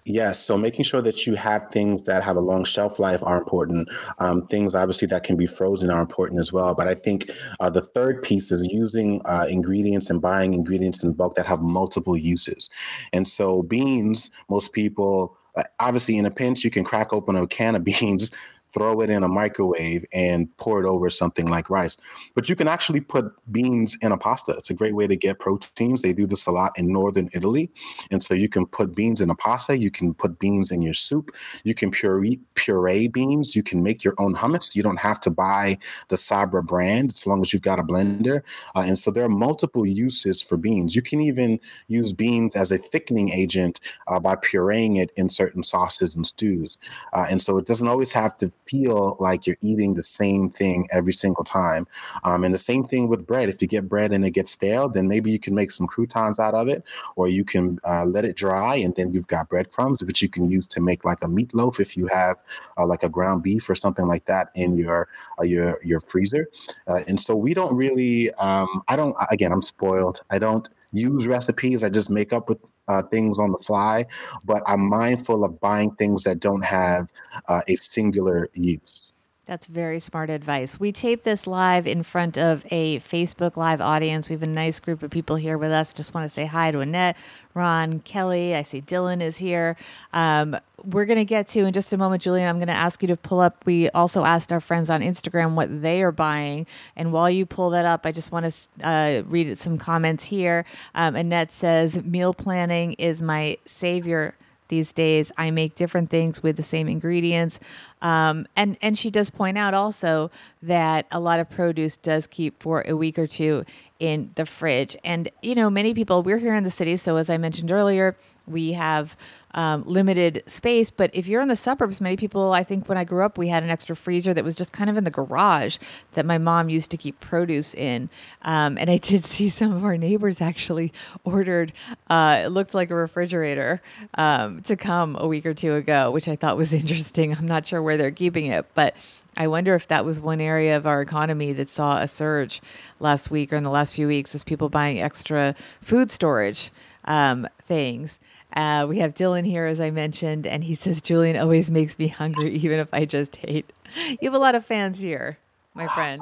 Yes, 0.06 0.44
so 0.44 0.58
making 0.58 0.84
sure 0.84 1.02
that 1.02 1.26
you 1.26 1.36
have 1.36 1.70
things 1.72 2.04
that 2.06 2.24
have 2.24 2.36
a 2.36 2.42
long 2.42 2.66
shelf 2.66 3.00
life 3.00 3.24
are 3.24 3.38
important. 3.38 3.88
Um, 4.20 4.46
things 4.48 4.76
obviously 4.76 5.08
that 5.08 5.24
can 5.24 5.38
be 5.38 5.48
frozen 5.48 5.90
are 5.90 6.02
important 6.02 6.42
as 6.42 6.52
well. 6.52 6.74
But 6.74 6.88
I 6.88 6.96
think 6.96 7.32
uh, 7.62 7.70
the 7.70 7.82
third 7.82 8.22
piece 8.22 8.52
is 8.52 8.68
using 8.68 9.22
uh, 9.24 9.46
ingredients 9.50 10.10
and 10.10 10.22
buying 10.22 10.54
ingredients 10.54 11.04
in 11.04 11.14
bulk 11.14 11.36
that 11.36 11.46
have 11.46 11.62
multiple 11.62 12.18
uses. 12.18 12.70
And 13.14 13.26
so 13.26 13.64
beans, 13.64 14.30
most 14.50 14.74
people 14.74 15.38
uh, 15.56 15.64
obviously 15.80 16.18
in 16.18 16.26
a 16.26 16.32
pinch 16.32 16.64
you 16.64 16.72
can 16.72 16.84
crack 16.84 17.14
open 17.14 17.36
a 17.36 17.46
can 17.48 17.76
of 17.76 17.84
beans 17.86 18.32
throw 18.74 19.02
it 19.02 19.10
in 19.10 19.24
a 19.24 19.28
microwave, 19.28 20.06
and 20.14 20.56
pour 20.58 20.84
it 20.84 20.88
over 20.88 21.10
something 21.10 21.48
like 21.48 21.70
rice. 21.70 21.98
But 22.36 22.50
you 22.50 22.56
can 22.56 22.68
actually 22.68 23.02
put 23.02 23.26
beans 23.52 23.98
in 24.02 24.12
a 24.12 24.18
pasta. 24.18 24.54
It's 24.54 24.70
a 24.70 24.74
great 24.74 24.96
way 24.96 25.08
to 25.08 25.16
get 25.16 25.40
proteins. 25.40 26.02
They 26.02 26.14
do 26.14 26.26
this 26.26 26.46
a 26.48 26.52
lot 26.52 26.78
in 26.78 26.92
northern 26.92 27.30
Italy. 27.34 27.70
And 28.12 28.24
so 28.24 28.34
you 28.34 28.50
can 28.50 28.66
put 28.66 28.96
beans 28.96 29.22
in 29.22 29.30
a 29.30 29.36
pasta, 29.36 29.78
you 29.78 29.92
can 29.92 30.14
put 30.14 30.40
beans 30.40 30.72
in 30.72 30.82
your 30.82 30.94
soup, 30.94 31.32
you 31.64 31.74
can 31.74 31.92
puree, 31.92 32.40
puree 32.56 33.08
beans, 33.08 33.56
you 33.56 33.64
can 33.64 33.84
make 33.84 34.04
your 34.04 34.16
own 34.18 34.36
hummus. 34.36 34.76
You 34.76 34.84
don't 34.84 34.98
have 34.98 35.20
to 35.22 35.30
buy 35.30 35.78
the 36.10 36.18
Sabra 36.18 36.64
brand 36.64 37.12
as 37.12 37.28
long 37.28 37.42
as 37.42 37.54
you've 37.54 37.62
got 37.62 37.80
a 37.80 37.84
blender. 37.84 38.42
Uh, 38.76 38.82
and 38.82 38.98
so 38.98 39.12
there 39.12 39.24
are 39.24 39.30
multiple 39.30 39.86
uses 39.86 40.42
for 40.42 40.58
beans. 40.58 40.96
You 40.96 41.02
can 41.02 41.22
even 41.22 41.60
use 41.88 42.14
beans 42.14 42.56
as 42.56 42.72
a 42.72 42.78
thickening 42.78 43.30
agent 43.30 43.80
uh, 44.08 44.20
by 44.20 44.36
pureeing 44.36 44.98
it 44.98 45.12
in 45.16 45.30
certain 45.30 45.64
sauces 45.64 46.16
and 46.16 46.26
stews. 46.26 46.78
Uh, 47.14 47.26
and 47.30 47.42
so 47.42 47.58
it 47.58 47.66
doesn't 47.66 47.88
always 47.88 48.12
have 48.12 48.38
to 48.40 48.52
feel 48.66 49.16
like 49.20 49.46
you're 49.46 49.58
eating 49.62 49.94
the 49.94 50.04
same 50.04 50.50
thing 50.50 50.88
every 50.92 51.14
single 51.14 51.44
time. 51.44 51.88
Um, 52.24 52.44
and 52.44 52.54
the 52.54 52.60
same 52.60 52.86
thing 52.86 53.08
with 53.08 53.26
bread. 53.26 53.50
If 53.50 53.62
you 53.62 53.68
get 53.68 53.90
bread 53.90 54.12
and 54.12 54.26
it 54.26 54.32
gets 54.32 54.52
stale, 54.52 54.90
then 54.90 55.08
maybe 55.08 55.32
you 55.32 55.40
can 55.40 55.56
make 55.56 55.72
some 55.72 55.88
croutons 55.88 56.40
out 56.40 56.54
of 56.54 56.68
it, 56.68 56.84
or 57.16 57.28
you 57.28 57.44
can 57.44 57.80
uh, 57.88 58.06
let 58.06 58.26
it 58.26 58.36
dry 58.36 58.76
and 58.76 58.96
then 58.96 59.14
you've 59.14 59.28
got 59.28 59.50
breadcrumbs, 59.50 60.04
which 60.04 60.22
you 60.22 60.30
can 60.30 60.50
use 60.50 60.68
to 60.68 60.82
make 60.82 61.06
like 61.06 61.22
a 61.24 61.28
meatloaf 61.28 61.80
if 61.80 61.96
you 61.98 62.08
have 62.08 62.38
uh, 62.78 62.86
like 62.86 63.04
a 63.04 63.10
ground 63.10 63.44
beef 63.44 63.70
or 63.70 63.76
something 63.76 64.08
like 64.08 64.26
that 64.26 64.50
in 64.56 64.78
your 64.78 65.08
uh, 65.40 65.44
your 65.44 65.80
your 65.84 66.00
freezer. 66.00 66.50
Uh, 66.88 67.02
and 67.08 67.20
so 67.20 67.36
we 67.36 67.54
don't 67.54 67.76
really. 67.76 68.32
Um, 68.34 68.84
I 68.88 68.96
don't. 68.96 69.16
Again, 69.30 69.52
I'm 69.52 69.62
spoiled. 69.62 70.22
I 70.30 70.40
don't 70.40 70.68
use 70.92 71.28
recipes. 71.28 71.84
I 71.84 71.90
just 71.90 72.10
make 72.10 72.34
up 72.34 72.50
with 72.50 72.60
uh, 72.88 73.04
things 73.04 73.40
on 73.40 73.52
the 73.52 73.58
fly, 73.60 74.06
but 74.46 74.62
I'm 74.68 74.90
mindful 74.90 75.46
of 75.46 75.60
buying 75.62 75.92
things 75.96 76.24
that 76.24 76.40
don't 76.42 76.66
have 76.66 77.10
uh, 77.48 77.62
a 77.68 77.76
singular 77.76 78.50
use. 78.54 79.13
That's 79.46 79.68
very 79.68 80.00
smart 80.00 80.30
advice. 80.30 80.80
We 80.80 80.94
tape 80.94 81.24
this 81.24 81.46
live 81.46 81.86
in 81.86 82.04
front 82.04 82.38
of 82.38 82.66
a 82.72 83.02
Facebook 83.02 83.58
Live 83.58 83.82
audience. 83.82 84.30
We 84.30 84.36
have 84.36 84.44
a 84.44 84.48
nice 84.48 84.80
group 84.80 85.04
of 85.04 85.12
people 85.12 85.36
here 85.36 85.58
with 85.58 85.70
us. 85.70 85.94
Just 85.94 86.14
want 86.14 86.24
to 86.24 86.30
say 86.30 86.46
hi 86.46 86.72
to 86.72 86.80
Annette, 86.80 87.18
Ron, 87.54 88.00
Kelly. 88.00 88.56
I 88.56 88.64
see 88.64 88.80
Dylan 88.82 89.22
is 89.22 89.40
here. 89.40 89.76
Um, 90.14 90.56
we're 90.86 91.04
going 91.04 91.20
to 91.20 91.26
get 91.26 91.50
to 91.50 91.66
in 91.66 91.74
just 91.74 91.92
a 91.92 91.98
moment, 91.98 92.24
Julian. 92.24 92.48
I'm 92.48 92.56
going 92.56 92.68
to 92.70 92.74
ask 92.74 93.02
you 93.02 93.10
to 93.10 93.18
pull 93.18 93.42
up. 93.42 93.66
We 93.66 93.90
also 93.90 94.24
asked 94.24 94.54
our 94.54 94.62
friends 94.62 94.90
on 94.90 95.02
Instagram 95.02 95.56
what 95.56 95.82
they 95.82 96.04
are 96.04 96.14
buying. 96.14 96.66
And 96.96 97.12
while 97.12 97.30
you 97.30 97.46
pull 97.46 97.70
that 97.72 97.84
up, 97.84 98.06
I 98.06 98.14
just 98.14 98.32
want 98.32 98.46
to 98.46 98.88
uh, 98.88 99.24
read 99.28 99.58
some 99.58 99.78
comments 99.78 100.24
here. 100.24 100.64
Um, 100.96 101.18
Annette 101.18 101.52
says, 101.52 102.02
Meal 102.02 102.34
planning 102.34 102.94
is 102.94 103.22
my 103.22 103.58
savior 103.66 104.36
these 104.74 104.92
days. 104.92 105.32
I 105.38 105.52
make 105.52 105.76
different 105.76 106.10
things 106.10 106.42
with 106.42 106.58
the 106.58 106.64
same 106.64 106.88
ingredients. 106.88 107.60
Um, 108.02 108.48
and, 108.56 108.76
and 108.82 108.98
she 108.98 109.12
does 109.12 109.30
point 109.30 109.56
out 109.56 109.76
also 109.76 110.32
that 110.64 111.06
a 111.12 111.20
lot 111.20 111.40
of 111.40 111.48
produce 111.48 111.96
does 111.96 112.26
keep 112.26 112.60
for 112.60 112.84
a 112.88 112.96
week 112.96 113.20
or 113.20 113.28
two 113.28 113.66
in 114.00 114.32
the 114.34 114.48
fridge. 114.48 114.98
And, 115.06 115.30
you 115.44 115.54
know, 115.54 115.70
many 115.70 115.94
people, 115.94 116.24
we're 116.24 116.40
here 116.40 116.56
in 116.56 116.64
the 116.64 116.72
city. 116.72 116.98
So, 116.98 117.18
as 117.18 117.30
I 117.30 117.38
mentioned 117.38 117.72
earlier, 117.72 118.18
we 118.48 118.74
have 118.74 119.16
um, 119.54 119.84
limited 119.84 120.44
space. 120.48 120.90
But 120.90 121.12
if 121.14 121.28
you're 121.28 121.42
in 121.42 121.48
the 121.48 121.56
suburbs, 121.56 122.02
many 122.02 122.18
people, 122.18 122.52
I 122.52 122.64
think 122.64 122.90
when 122.90 122.98
I 122.98 123.04
grew 123.04 123.24
up, 123.24 123.38
we 123.38 123.48
had 123.48 123.64
an 123.64 123.70
extra 123.70 123.96
freezer 123.96 124.34
that 124.34 124.44
was 124.44 124.56
just 124.56 124.72
kind 124.72 124.90
of 124.90 124.98
in 124.98 125.04
the 125.04 125.12
garage 125.12 125.78
that 126.14 126.26
my 126.26 126.38
mom 126.38 126.70
used 126.70 126.92
to 126.92 126.98
keep 126.98 127.20
produce 127.20 127.74
in. 127.74 128.10
Um, 128.42 128.78
and 128.78 128.90
I 128.90 128.98
did 128.98 129.26
see 129.26 129.50
some 129.50 129.74
of 129.74 129.84
our 129.84 129.98
neighbors 129.98 130.42
actually 130.42 130.92
ordered, 131.24 131.74
uh, 132.10 132.44
it 132.46 132.48
looked 132.50 132.74
like 132.74 132.90
a 132.90 132.96
refrigerator 132.96 133.82
um, 134.16 134.62
to 134.64 134.76
come 134.76 135.16
a 135.20 135.28
week 135.28 135.46
or 135.46 135.54
two 135.54 135.76
ago, 135.76 136.12
which 136.12 136.28
I 136.28 136.36
thought 136.36 136.58
was 136.58 136.74
interesting. 136.74 137.36
I'm 137.36 137.48
not 137.48 137.68
sure 137.68 137.82
where 137.82 137.98
they're 137.98 138.12
keeping 138.12 138.48
it, 138.48 138.66
but. 138.74 138.96
I 139.36 139.48
wonder 139.48 139.76
if 139.76 139.88
that 139.88 140.06
was 140.06 140.20
one 140.20 140.42
area 140.42 140.78
of 140.78 140.86
our 140.86 141.02
economy 141.02 141.54
that 141.54 141.70
saw 141.70 142.00
a 142.00 142.08
surge 142.08 142.62
last 143.00 143.32
week 143.32 143.52
or 143.52 143.56
in 143.56 143.64
the 143.64 143.70
last 143.70 143.94
few 143.94 144.08
weeks 144.08 144.36
is 144.36 144.44
people 144.44 144.70
buying 144.70 145.02
extra 145.02 145.56
food 145.82 146.12
storage 146.12 146.72
um, 147.06 147.48
things. 147.68 148.20
Uh, 148.56 148.86
we 148.88 149.00
have 149.00 149.16
Dylan 149.16 149.46
here, 149.46 149.66
as 149.66 149.82
I 149.82 149.90
mentioned, 149.90 150.46
and 150.46 150.64
he 150.64 150.76
says, 150.76 151.02
Julian 151.02 151.38
always 151.38 151.72
makes 151.72 151.98
me 151.98 152.08
hungry, 152.08 152.52
even 152.54 152.80
if 152.80 152.94
I 152.94 153.06
just 153.06 153.40
ate. 153.44 153.74
You 153.96 154.18
have 154.24 154.34
a 154.34 154.40
lot 154.40 154.56
of 154.56 154.66
fans 154.66 155.00
here, 155.00 155.38
my 155.74 155.88
friend. 155.88 156.22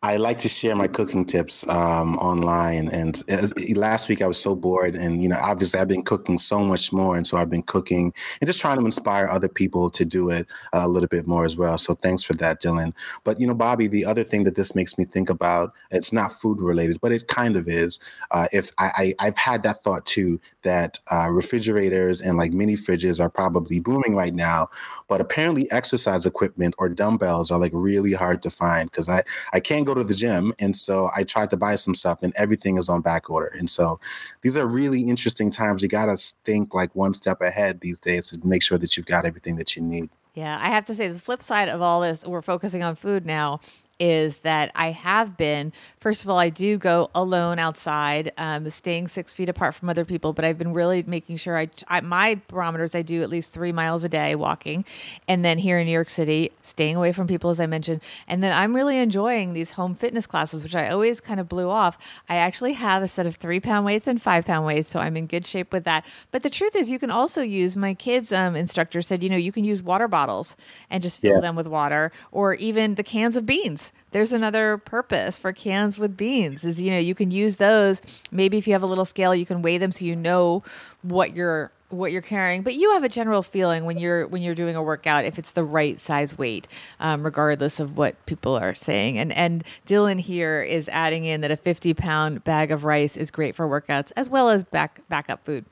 I 0.00 0.16
like 0.16 0.38
to 0.38 0.48
share 0.48 0.76
my 0.76 0.86
cooking 0.86 1.24
tips 1.24 1.68
um, 1.68 2.18
online. 2.18 2.86
And 2.90 3.20
as, 3.28 3.52
last 3.76 4.08
week 4.08 4.22
I 4.22 4.28
was 4.28 4.40
so 4.40 4.54
bored, 4.54 4.94
and 4.94 5.20
you 5.20 5.28
know, 5.28 5.38
obviously 5.40 5.80
I've 5.80 5.88
been 5.88 6.04
cooking 6.04 6.38
so 6.38 6.60
much 6.60 6.92
more, 6.92 7.16
and 7.16 7.26
so 7.26 7.36
I've 7.36 7.50
been 7.50 7.64
cooking 7.64 8.14
and 8.40 8.46
just 8.46 8.60
trying 8.60 8.78
to 8.78 8.84
inspire 8.84 9.26
other 9.26 9.48
people 9.48 9.90
to 9.90 10.04
do 10.04 10.30
it 10.30 10.46
a 10.72 10.86
little 10.86 11.08
bit 11.08 11.26
more 11.26 11.44
as 11.44 11.56
well. 11.56 11.76
So 11.78 11.94
thanks 11.96 12.22
for 12.22 12.34
that, 12.34 12.62
Dylan. 12.62 12.92
But 13.24 13.40
you 13.40 13.46
know, 13.48 13.56
Bobbi, 13.56 13.90
the 13.90 14.04
other 14.04 14.22
thing 14.22 14.44
that 14.44 14.54
this 14.54 14.76
makes 14.76 14.96
me 14.98 15.04
think 15.04 15.30
about, 15.30 15.72
it's 15.90 16.12
not 16.12 16.32
food 16.32 16.60
related, 16.60 17.00
but 17.00 17.10
it 17.10 17.26
kind 17.26 17.56
of 17.56 17.68
is. 17.68 17.98
Uh, 18.30 18.46
if 18.52 18.70
I, 18.78 19.14
I 19.18 19.24
have 19.24 19.38
had 19.38 19.64
that 19.64 19.82
thought 19.82 20.06
too, 20.06 20.40
that 20.62 21.00
uh, 21.10 21.28
refrigerators 21.32 22.20
and 22.20 22.36
like 22.36 22.52
mini 22.52 22.76
fridges 22.76 23.18
are 23.18 23.30
probably 23.30 23.80
booming 23.80 24.14
right 24.14 24.34
now, 24.34 24.68
but 25.08 25.20
apparently 25.20 25.68
exercise 25.72 26.24
equipment 26.24 26.76
or 26.78 26.88
dumbbells 26.88 27.50
are 27.50 27.58
like 27.58 27.72
really 27.74 28.12
hard 28.12 28.44
to 28.44 28.50
find 28.50 28.88
because 28.92 29.08
I 29.08 29.24
I 29.52 29.58
can't 29.58 29.87
go 29.88 29.94
to 29.94 30.04
the 30.04 30.14
gym. 30.14 30.52
And 30.58 30.76
so 30.76 31.10
I 31.16 31.24
tried 31.24 31.50
to 31.50 31.56
buy 31.56 31.74
some 31.76 31.94
stuff 31.94 32.22
and 32.22 32.32
everything 32.36 32.76
is 32.76 32.88
on 32.88 33.00
back 33.00 33.30
order. 33.30 33.52
And 33.58 33.68
so 33.68 33.98
these 34.42 34.56
are 34.56 34.66
really 34.66 35.00
interesting 35.02 35.50
times. 35.50 35.82
You 35.82 35.88
got 35.88 36.06
to 36.06 36.16
think 36.44 36.74
like 36.74 36.94
one 36.94 37.14
step 37.14 37.40
ahead 37.40 37.80
these 37.80 37.98
days 37.98 38.28
to 38.28 38.46
make 38.46 38.62
sure 38.62 38.78
that 38.78 38.96
you've 38.96 39.06
got 39.06 39.24
everything 39.24 39.56
that 39.56 39.74
you 39.76 39.82
need. 39.82 40.10
Yeah, 40.34 40.58
I 40.62 40.68
have 40.68 40.84
to 40.84 40.94
say 40.94 41.08
the 41.08 41.18
flip 41.18 41.42
side 41.42 41.68
of 41.68 41.82
all 41.82 42.00
this, 42.00 42.24
we're 42.24 42.42
focusing 42.42 42.82
on 42.82 42.94
food 42.94 43.26
now, 43.26 43.60
is 43.98 44.38
that 44.40 44.70
I 44.74 44.92
have 44.92 45.36
been, 45.36 45.72
first 45.98 46.22
of 46.22 46.30
all, 46.30 46.38
I 46.38 46.50
do 46.50 46.78
go 46.78 47.10
alone 47.14 47.58
outside, 47.58 48.32
um, 48.38 48.68
staying 48.70 49.08
six 49.08 49.32
feet 49.32 49.48
apart 49.48 49.74
from 49.74 49.88
other 49.88 50.04
people, 50.04 50.32
but 50.32 50.44
I've 50.44 50.58
been 50.58 50.72
really 50.72 51.02
making 51.06 51.36
sure 51.38 51.58
I, 51.58 51.68
I, 51.88 52.00
my 52.00 52.40
barometers, 52.48 52.94
I 52.94 53.02
do 53.02 53.22
at 53.22 53.28
least 53.28 53.52
three 53.52 53.72
miles 53.72 54.04
a 54.04 54.08
day 54.08 54.34
walking. 54.34 54.84
And 55.26 55.44
then 55.44 55.58
here 55.58 55.78
in 55.78 55.86
New 55.86 55.92
York 55.92 56.10
City, 56.10 56.52
staying 56.62 56.96
away 56.96 57.12
from 57.12 57.26
people, 57.26 57.50
as 57.50 57.58
I 57.58 57.66
mentioned. 57.66 58.00
And 58.28 58.42
then 58.42 58.52
I'm 58.52 58.74
really 58.74 58.98
enjoying 58.98 59.52
these 59.52 59.72
home 59.72 59.94
fitness 59.94 60.26
classes, 60.26 60.62
which 60.62 60.76
I 60.76 60.88
always 60.88 61.20
kind 61.20 61.40
of 61.40 61.48
blew 61.48 61.68
off. 61.68 61.98
I 62.28 62.36
actually 62.36 62.74
have 62.74 63.02
a 63.02 63.08
set 63.08 63.26
of 63.26 63.36
three 63.36 63.60
pound 63.60 63.84
weights 63.84 64.06
and 64.06 64.22
five 64.22 64.46
pound 64.46 64.64
weights, 64.64 64.90
so 64.90 65.00
I'm 65.00 65.16
in 65.16 65.26
good 65.26 65.46
shape 65.46 65.72
with 65.72 65.84
that. 65.84 66.04
But 66.30 66.42
the 66.42 66.50
truth 66.50 66.76
is, 66.76 66.90
you 66.90 66.98
can 66.98 67.10
also 67.10 67.42
use, 67.42 67.76
my 67.76 67.94
kids' 67.94 68.32
um, 68.32 68.54
instructor 68.54 69.02
said, 69.02 69.22
you 69.22 69.28
know, 69.30 69.36
you 69.36 69.52
can 69.52 69.64
use 69.64 69.82
water 69.82 70.06
bottles 70.06 70.56
and 70.88 71.02
just 71.02 71.20
fill 71.20 71.34
yeah. 71.34 71.40
them 71.40 71.56
with 71.56 71.66
water 71.66 72.12
or 72.30 72.54
even 72.54 72.94
the 72.94 73.02
cans 73.02 73.36
of 73.36 73.44
beans 73.44 73.87
there's 74.10 74.32
another 74.32 74.78
purpose 74.78 75.38
for 75.38 75.52
cans 75.52 75.98
with 75.98 76.16
beans 76.16 76.64
is 76.64 76.80
you 76.80 76.90
know 76.90 76.98
you 76.98 77.14
can 77.14 77.30
use 77.30 77.56
those. 77.56 78.00
Maybe 78.30 78.58
if 78.58 78.66
you 78.66 78.72
have 78.72 78.82
a 78.82 78.86
little 78.86 79.04
scale 79.04 79.34
you 79.34 79.46
can 79.46 79.62
weigh 79.62 79.78
them 79.78 79.92
so 79.92 80.04
you 80.04 80.16
know 80.16 80.62
what 81.02 81.34
you're 81.34 81.72
what 81.90 82.12
you're 82.12 82.20
carrying 82.22 82.62
but 82.62 82.74
you 82.74 82.92
have 82.92 83.02
a 83.02 83.08
general 83.08 83.42
feeling 83.42 83.84
when 83.84 83.98
you're 83.98 84.26
when 84.26 84.42
you're 84.42 84.54
doing 84.54 84.76
a 84.76 84.82
workout 84.82 85.24
if 85.24 85.38
it's 85.38 85.52
the 85.52 85.64
right 85.64 85.98
size 85.98 86.36
weight 86.36 86.68
um, 87.00 87.22
regardless 87.22 87.80
of 87.80 87.96
what 87.96 88.14
people 88.26 88.54
are 88.54 88.74
saying 88.74 89.18
and 89.18 89.32
and 89.32 89.64
dylan 89.86 90.20
here 90.20 90.62
is 90.62 90.88
adding 90.90 91.24
in 91.24 91.40
that 91.40 91.50
a 91.50 91.56
50 91.56 91.94
pound 91.94 92.44
bag 92.44 92.70
of 92.70 92.84
rice 92.84 93.16
is 93.16 93.30
great 93.30 93.54
for 93.54 93.66
workouts 93.66 94.12
as 94.16 94.28
well 94.28 94.50
as 94.50 94.64
back 94.64 95.00
backup 95.08 95.44
food 95.44 95.64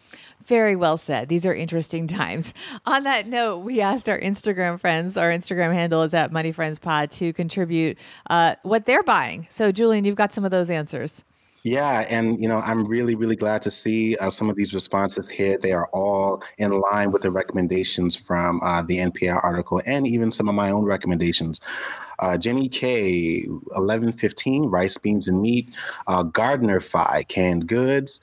very 0.46 0.76
well 0.76 0.96
said. 0.96 1.28
These 1.28 1.44
are 1.44 1.54
interesting 1.54 2.06
times. 2.06 2.54
On 2.86 3.04
that 3.04 3.26
note, 3.26 3.58
we 3.58 3.80
asked 3.80 4.08
our 4.08 4.18
Instagram 4.18 4.80
friends, 4.80 5.16
our 5.16 5.30
Instagram 5.30 5.72
handle 5.72 6.02
is 6.02 6.14
at 6.14 6.32
Money 6.32 6.52
Friends 6.52 6.78
Pod, 6.78 7.10
to 7.12 7.32
contribute 7.32 7.98
uh, 8.30 8.56
what 8.62 8.86
they're 8.86 9.02
buying. 9.02 9.46
So, 9.50 9.72
Julian, 9.72 10.04
you've 10.04 10.16
got 10.16 10.32
some 10.32 10.44
of 10.44 10.50
those 10.50 10.70
answers. 10.70 11.24
Yeah, 11.66 12.06
and 12.08 12.40
you 12.40 12.46
know, 12.46 12.58
I'm 12.58 12.84
really, 12.86 13.16
really 13.16 13.34
glad 13.34 13.60
to 13.62 13.72
see 13.72 14.16
uh, 14.18 14.30
some 14.30 14.48
of 14.48 14.54
these 14.54 14.72
responses 14.72 15.28
here. 15.28 15.58
They 15.58 15.72
are 15.72 15.88
all 15.92 16.44
in 16.58 16.70
line 16.70 17.10
with 17.10 17.22
the 17.22 17.32
recommendations 17.32 18.14
from 18.14 18.60
uh, 18.62 18.82
the 18.82 18.98
NPR 18.98 19.42
article 19.42 19.82
and 19.84 20.06
even 20.06 20.30
some 20.30 20.48
of 20.48 20.54
my 20.54 20.70
own 20.70 20.84
recommendations. 20.84 21.60
Uh, 22.18 22.36
Jenny 22.36 22.68
K, 22.68 23.42
1115, 23.46 24.64
rice, 24.66 24.96
beans, 24.98 25.28
and 25.28 25.40
meat. 25.40 25.68
Uh, 26.06 26.22
Gardner 26.22 26.80
Fi, 26.80 27.24
canned 27.28 27.66
goods. 27.66 28.20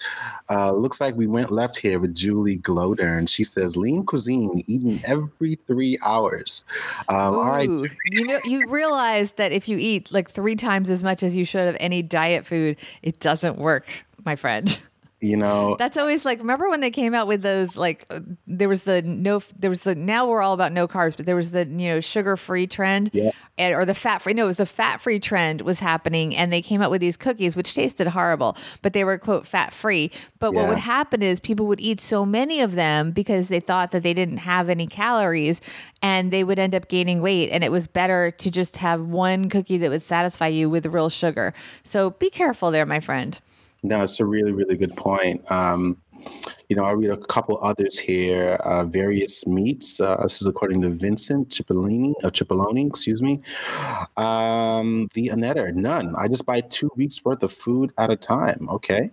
Uh, 0.50 0.72
looks 0.72 1.00
like 1.00 1.16
we 1.16 1.28
went 1.28 1.52
left 1.52 1.78
here 1.78 2.00
with 2.00 2.16
Julie 2.16 2.58
Glodern. 2.58 3.28
She 3.30 3.44
says 3.44 3.78
lean 3.78 4.06
cuisine, 4.06 4.64
eating 4.68 5.02
every 5.06 5.56
three 5.68 5.98
hours. 6.04 6.66
Um, 7.10 7.36
all 7.36 7.46
right. 7.46 7.70
You 7.70 8.28
know, 8.28 8.40
you 8.46 8.68
realize 8.68 9.34
that 9.34 9.52
if 9.52 9.68
you 9.68 9.78
eat 9.78 10.12
like 10.12 10.30
three 10.30 10.56
times 10.56 10.90
as 10.90 11.04
much 11.04 11.24
as 11.24 11.36
you 11.36 11.46
should 11.46 11.68
of 11.68 11.78
any 11.80 12.02
diet 12.02 12.46
food, 12.46 12.78
it 13.02 13.20
doesn't 13.20 13.58
work, 13.58 13.88
my 14.26 14.36
friend. 14.36 14.78
you 15.24 15.38
know? 15.38 15.75
That's 15.80 15.96
always 15.96 16.25
like 16.25 16.39
remember 16.39 16.70
when 16.70 16.82
they 16.82 16.92
came 16.92 17.13
out 17.13 17.27
with 17.27 17.42
those 17.42 17.77
like 17.77 18.06
uh, 18.10 18.20
there 18.46 18.68
was 18.68 18.84
the 18.84 19.01
no 19.01 19.42
there 19.58 19.70
was 19.70 19.82
the 19.82 19.96
now 19.96 20.27
we're 20.27 20.42
all 20.42 20.53
about 20.53 20.74
no 20.74 20.88
carbs 20.88 21.15
but 21.15 21.25
there 21.25 21.36
was 21.36 21.51
the 21.51 21.65
you 21.65 21.88
know 21.88 22.00
sugar 22.01 22.36
free 22.36 22.68
trend? 22.68 23.10
Yeah. 23.13 23.32
and, 23.58 23.74
or 23.74 23.86
the 23.86 23.94
fat 23.94 24.22
free 24.22 24.34
no 24.34 24.44
it 24.44 24.48
was 24.48 24.60
a 24.60 24.65
fat 24.65 25.01
free 25.01 25.20
trend 25.20 25.62
was 25.62 25.80
happening 25.80 26.36
and 26.36 26.51
they 26.51 26.62
came 26.62 26.82
out 26.82 26.92
with 26.92 27.00
these 27.00 27.15
cookies 27.15 27.56
which 27.56 27.74
tasted 27.74 28.08
horrible 28.08 28.58
but 28.82 28.94
they 28.94 29.03
were 29.03 29.18
quote 29.18 29.48
fat 29.48 29.74
free 29.74 30.12
but 30.39 30.53
what 30.53 30.68
would 30.68 30.77
happen 30.77 31.22
is 31.22 31.39
people 31.39 31.68
would 31.68 31.80
eat 31.80 32.01
so 32.01 32.25
many 32.25 32.60
of 32.60 32.75
them 32.75 33.12
because 33.12 33.48
they 33.48 33.60
thought 33.62 33.92
that 33.92 34.03
they 34.03 34.13
didn't 34.13 34.38
have 34.38 34.68
any 34.68 34.88
calories 34.88 35.62
and 36.01 36.32
they 36.32 36.44
would 36.44 36.60
end 36.60 36.75
up 36.75 36.89
gaining 36.89 37.22
weight 37.22 37.50
and 37.51 37.63
it 37.63 37.72
was 37.72 37.88
better 37.88 38.30
to 38.32 38.51
just 38.51 38.77
have 38.77 39.01
one 39.01 39.50
cookie 39.50 39.77
that 39.77 39.89
would 39.89 40.01
satisfy 40.01 40.48
you 40.48 40.70
with 40.70 40.86
real 40.88 41.10
sugar. 41.10 41.53
So 41.84 42.10
be 42.10 42.30
careful 42.30 42.72
there 42.72 42.86
my 42.86 43.00
friend 43.00 43.39
No, 43.84 44.04
it's 44.04 44.20
a 44.20 44.25
really, 44.25 44.54
really 44.54 44.78
good 44.78 44.96
point. 44.96 45.50
Um, 45.52 45.98
you 46.70 46.75
know, 46.78 46.86
I'll 46.86 46.96
read 46.96 47.12
a 47.12 47.18
couple 47.18 47.60
others 47.62 48.00
here. 48.00 48.58
Uh, 48.62 48.86
various 48.86 49.46
meats. 49.46 50.00
Uh, 50.00 50.16
this 50.24 50.42
is 50.42 50.48
according 50.48 50.82
to 50.82 50.90
Vincent 50.90 51.50
Cipollini, 51.50 52.13
uh, 52.24 52.30
Cipolloni, 52.30 52.88
excuse 52.88 53.22
me. 53.22 53.42
Um, 54.16 55.10
the 55.13 55.28
Anetter, 55.28 55.74
none. 55.74 56.16
I 56.16 56.30
just 56.30 56.46
buy 56.46 56.62
two 56.62 56.90
weeks 56.96 57.24
worth 57.25 57.44
of 57.44 57.52
food 57.52 57.92
at 57.98 58.10
a 58.10 58.16
time. 58.16 58.68
Okay. 58.70 59.12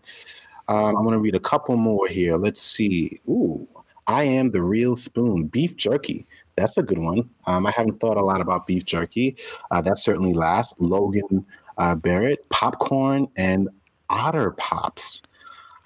Um, 0.68 0.96
I'm 0.96 1.02
going 1.02 1.14
to 1.14 1.18
read 1.18 1.34
a 1.34 1.40
couple 1.40 1.76
more 1.76 2.06
here. 2.06 2.36
Let's 2.36 2.62
see. 2.62 3.20
Ooh, 3.28 3.66
I 4.06 4.22
am 4.22 4.52
the 4.52 4.62
real 4.62 4.94
spoon. 4.94 5.46
Beef 5.46 5.76
jerky. 5.76 6.26
That's 6.56 6.78
a 6.78 6.82
good 6.82 6.98
one. 6.98 7.28
Um, 7.46 7.66
I 7.66 7.72
haven't 7.72 7.98
thought 7.98 8.16
a 8.16 8.24
lot 8.24 8.40
about 8.40 8.68
beef 8.68 8.84
jerky. 8.84 9.36
Uh, 9.72 9.80
that 9.82 9.98
certainly 9.98 10.32
lasts. 10.32 10.74
Logan 10.78 11.44
uh, 11.78 11.94
Barrett, 11.94 12.46
popcorn, 12.50 13.26
and 13.36 13.68
otter 14.10 14.50
pops. 14.50 15.22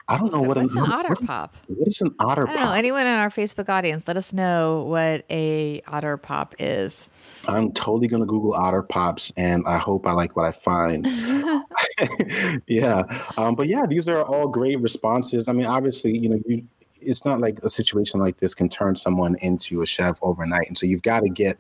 I 0.07 0.19
don't 0.19 0.31
know 0.33 0.43
what 0.43 0.59
what's 0.59 0.75
an 0.75 0.83
otter 0.83 1.11
what- 1.11 1.27
pop 1.27 1.57
What 1.67 1.89
is 1.89 2.03
an 2.03 2.15
otter 2.19 2.47
I 2.47 2.55
don't 2.55 2.63
know. 2.63 2.73
Anyone 2.73 3.07
in 3.07 3.15
our 3.15 3.31
Facebook 3.31 3.71
audience, 3.71 4.07
let 4.07 4.19
us 4.19 4.35
know 4.35 4.85
what 4.87 5.25
a 5.31 5.81
otter 5.87 6.19
pop 6.19 6.55
is. 6.59 7.09
I'm 7.49 7.73
totally 7.73 8.07
gonna 8.09 8.27
Google 8.27 8.53
otter 8.55 8.83
pops, 8.83 9.33
and 9.37 9.65
I 9.67 9.79
hope 9.79 10.07
I 10.07 10.13
like 10.13 10.37
what 10.37 10.45
I 10.45 10.51
find. 10.51 11.07
yeah, 12.67 13.03
um, 13.37 13.55
but 13.55 13.67
yeah, 13.67 13.87
these 13.87 14.09
are 14.09 14.23
all 14.23 14.49
great 14.49 14.81
responses. 14.81 15.49
I 15.49 15.53
mean, 15.53 15.67
obviously, 15.67 16.19
you 16.19 16.29
know, 16.29 16.39
you. 16.47 16.67
It's 17.07 17.25
not 17.25 17.41
like 17.41 17.59
a 17.61 17.69
situation 17.69 18.21
like 18.21 18.39
this 18.39 18.55
can 18.55 18.69
turn 18.69 18.97
someone 18.97 19.37
into 19.41 19.83
a 19.83 19.87
chef 19.87 20.19
overnight, 20.23 20.69
and 20.69 20.77
so 20.77 20.87
you've 20.87 21.03
got 21.03 21.21
to 21.21 21.29
get 21.29 21.59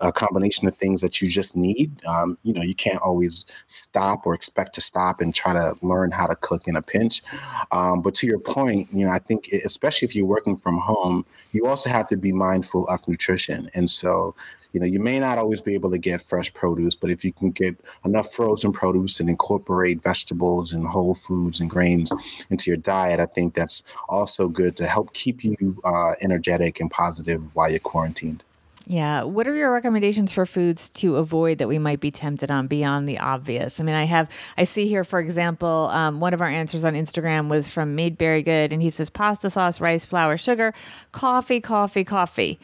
a 0.00 0.12
combination 0.12 0.68
of 0.68 0.76
things 0.76 1.00
that 1.00 1.20
you 1.20 1.28
just 1.28 1.56
need. 1.56 2.04
Um, 2.06 2.38
you 2.42 2.52
know, 2.52 2.62
you 2.62 2.74
can't 2.74 3.00
always 3.00 3.46
stop 3.66 4.26
or 4.26 4.34
expect 4.34 4.74
to 4.74 4.80
stop 4.80 5.20
and 5.20 5.34
try 5.34 5.52
to 5.52 5.74
learn 5.82 6.10
how 6.10 6.26
to 6.26 6.36
cook 6.36 6.66
in 6.66 6.76
a 6.76 6.82
pinch. 6.82 7.22
Um, 7.70 8.02
but 8.02 8.14
to 8.16 8.26
your 8.26 8.38
point, 8.38 8.88
you 8.92 9.04
know, 9.04 9.12
I 9.12 9.18
think 9.18 9.48
especially 9.64 10.06
if 10.06 10.14
you're 10.14 10.26
working 10.26 10.56
from 10.56 10.78
home, 10.78 11.24
you 11.52 11.66
also 11.66 11.90
have 11.90 12.08
to 12.08 12.16
be 12.16 12.32
mindful 12.32 12.86
of 12.88 13.06
nutrition, 13.08 13.70
and 13.74 13.90
so 13.90 14.34
you 14.72 14.80
know, 14.80 14.86
you 14.86 15.00
may 15.00 15.18
not 15.18 15.38
always 15.38 15.60
be 15.60 15.74
able 15.74 15.90
to 15.90 15.98
get 15.98 16.22
fresh 16.22 16.52
produce, 16.52 16.94
but 16.94 17.10
if 17.10 17.24
you 17.24 17.32
can 17.32 17.50
get 17.50 17.78
enough 18.04 18.32
frozen 18.32 18.72
produce 18.72 19.20
and 19.20 19.28
incorporate 19.28 20.02
vegetables 20.02 20.72
and 20.72 20.86
whole 20.86 21.14
foods 21.14 21.60
and 21.60 21.70
grains 21.70 22.12
into 22.50 22.70
your 22.70 22.78
diet, 22.78 23.20
I 23.20 23.26
think 23.26 23.54
that's 23.54 23.82
also 24.08 24.48
good 24.48 24.76
to 24.76 24.86
help 24.86 25.12
keep 25.12 25.44
you 25.44 25.80
uh, 25.84 26.12
energetic 26.20 26.80
and 26.80 26.90
positive 26.90 27.42
while 27.54 27.70
you're 27.70 27.80
quarantined. 27.80 28.44
Yeah. 28.86 29.22
What 29.22 29.46
are 29.46 29.54
your 29.54 29.72
recommendations 29.72 30.32
for 30.32 30.44
foods 30.44 30.88
to 30.90 31.16
avoid 31.16 31.58
that 31.58 31.68
we 31.68 31.78
might 31.78 32.00
be 32.00 32.10
tempted 32.10 32.50
on 32.50 32.66
beyond 32.66 33.08
the 33.08 33.18
obvious? 33.18 33.78
I 33.78 33.84
mean, 33.84 33.94
I 33.94 34.04
have, 34.04 34.28
I 34.58 34.64
see 34.64 34.88
here, 34.88 35.04
for 35.04 35.20
example, 35.20 35.88
um, 35.92 36.18
one 36.18 36.34
of 36.34 36.40
our 36.40 36.48
answers 36.48 36.84
on 36.84 36.94
Instagram 36.94 37.48
was 37.48 37.68
from 37.68 37.94
Made 37.94 38.18
Very 38.18 38.42
Good, 38.42 38.72
and 38.72 38.82
he 38.82 38.90
says 38.90 39.08
pasta 39.08 39.50
sauce, 39.50 39.80
rice, 39.80 40.04
flour, 40.04 40.36
sugar, 40.36 40.74
coffee, 41.12 41.60
coffee, 41.60 42.04
coffee. 42.04 42.58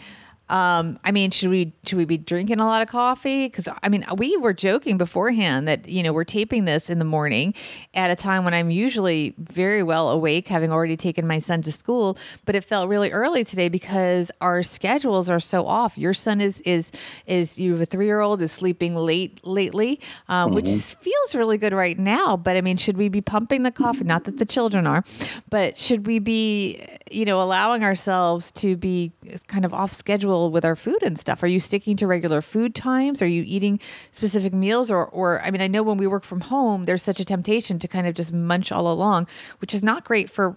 Um, 0.51 0.99
I 1.05 1.11
mean, 1.11 1.31
should 1.31 1.51
we 1.51 1.73
should 1.85 1.99
we 1.99 2.05
be 2.05 2.17
drinking 2.17 2.61
a 2.61 2.67
lot 2.67 2.83
of 2.83 2.89
coffee? 2.89 3.47
Because 3.47 3.69
I 3.83 3.89
mean, 3.89 4.05
we 4.17 4.37
were 4.37 4.53
joking 4.53 4.97
beforehand 4.97 5.69
that 5.69 5.89
you 5.89 6.03
know 6.03 6.13
we're 6.13 6.25
taping 6.25 6.65
this 6.65 6.89
in 6.89 6.99
the 6.99 7.05
morning 7.05 7.55
at 7.95 8.11
a 8.11 8.17
time 8.17 8.45
when 8.45 8.55
I'm 8.55 8.71
usually 8.71 9.35
very 9.39 9.83
well 9.83 10.11
awake, 10.11 10.49
having 10.49 10.73
already 10.73 10.97
taken 10.97 11.27
my 11.27 11.39
son 11.39 11.63
to 11.63 11.73
school. 11.73 12.17
But 12.45 12.57
it 12.57 12.65
felt 12.65 12.89
really 12.89 13.11
early 13.11 13.45
today 13.45 13.69
because 13.69 14.31
our 14.41 14.63
schedules 14.63 15.29
are 15.29 15.41
so 15.41 15.67
off. 15.67 15.99
Your 15.99 16.15
son 16.15 16.41
is 16.41 16.61
is 16.63 16.93
is 17.27 17.59
you 17.59 17.73
have 17.73 17.81
a 17.81 17.87
three 17.87 18.07
year 18.07 18.21
old 18.21 18.41
is 18.41 18.53
sleeping 18.53 18.95
late 18.95 19.47
lately, 19.47 20.01
um, 20.29 20.55
which 20.55 20.69
feels 20.69 21.35
really 21.35 21.59
good 21.59 21.73
right 21.73 21.99
now. 21.99 22.37
But 22.37 22.57
I 22.57 22.63
mean, 22.63 22.77
should 22.77 22.97
we 22.97 23.09
be 23.09 23.21
pumping 23.21 23.65
the 23.65 23.71
coffee? 23.71 24.05
Not 24.05 24.25
that 24.25 24.39
the 24.39 24.47
children 24.47 24.87
are, 24.87 25.05
but 25.51 25.79
should 25.79 26.07
we 26.07 26.19
be 26.19 26.85
you 27.11 27.25
know 27.25 27.41
allowing 27.41 27.83
ourselves 27.83 28.51
to 28.53 28.77
be 28.77 29.13
kind 29.47 29.65
of 29.65 29.75
off 29.75 29.93
schedule 29.93 30.51
with 30.51 30.65
our 30.65 30.77
food 30.77 31.03
and 31.03 31.19
stuff? 31.19 31.43
Are 31.43 31.47
you 31.47 31.61
sticking 31.61 31.97
to 31.97 32.07
regular 32.07 32.41
food 32.41 32.75
times? 32.75 33.21
Are 33.23 33.27
you 33.27 33.45
eating 33.47 33.81
specific 34.13 34.53
meals? 34.53 34.91
Or, 34.91 35.07
or 35.07 35.41
I 35.43 35.51
mean, 35.51 35.61
I 35.61 35.67
know 35.67 35.83
when 35.83 35.99
we 35.99 36.07
work 36.07 36.25
from 36.25 36.43
home, 36.43 36.85
there's 36.85 37.03
such 37.03 37.21
a 37.21 37.25
temptation 37.25 37.79
to 37.79 37.89
kind 37.89 38.07
of 38.07 38.15
just 38.15 38.33
munch 38.33 38.73
all 38.73 38.91
along, 38.93 39.27
which 39.61 39.75
is 39.75 39.83
not 39.83 40.05
great 40.05 40.31
for 40.31 40.57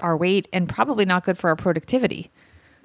our 0.00 0.16
weight 0.16 0.48
and 0.52 0.68
probably 0.68 1.04
not 1.04 1.24
good 1.24 1.38
for 1.38 1.48
our 1.48 1.56
productivity. 1.56 2.30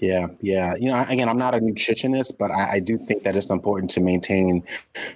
Yeah, 0.01 0.27
yeah. 0.41 0.73
You 0.79 0.87
know, 0.87 1.05
again, 1.07 1.29
I'm 1.29 1.37
not 1.37 1.53
a 1.53 1.59
nutritionist, 1.59 2.33
but 2.39 2.49
I, 2.49 2.73
I 2.73 2.79
do 2.79 2.97
think 2.97 3.21
that 3.21 3.35
it's 3.35 3.51
important 3.51 3.91
to 3.91 4.01
maintain 4.01 4.63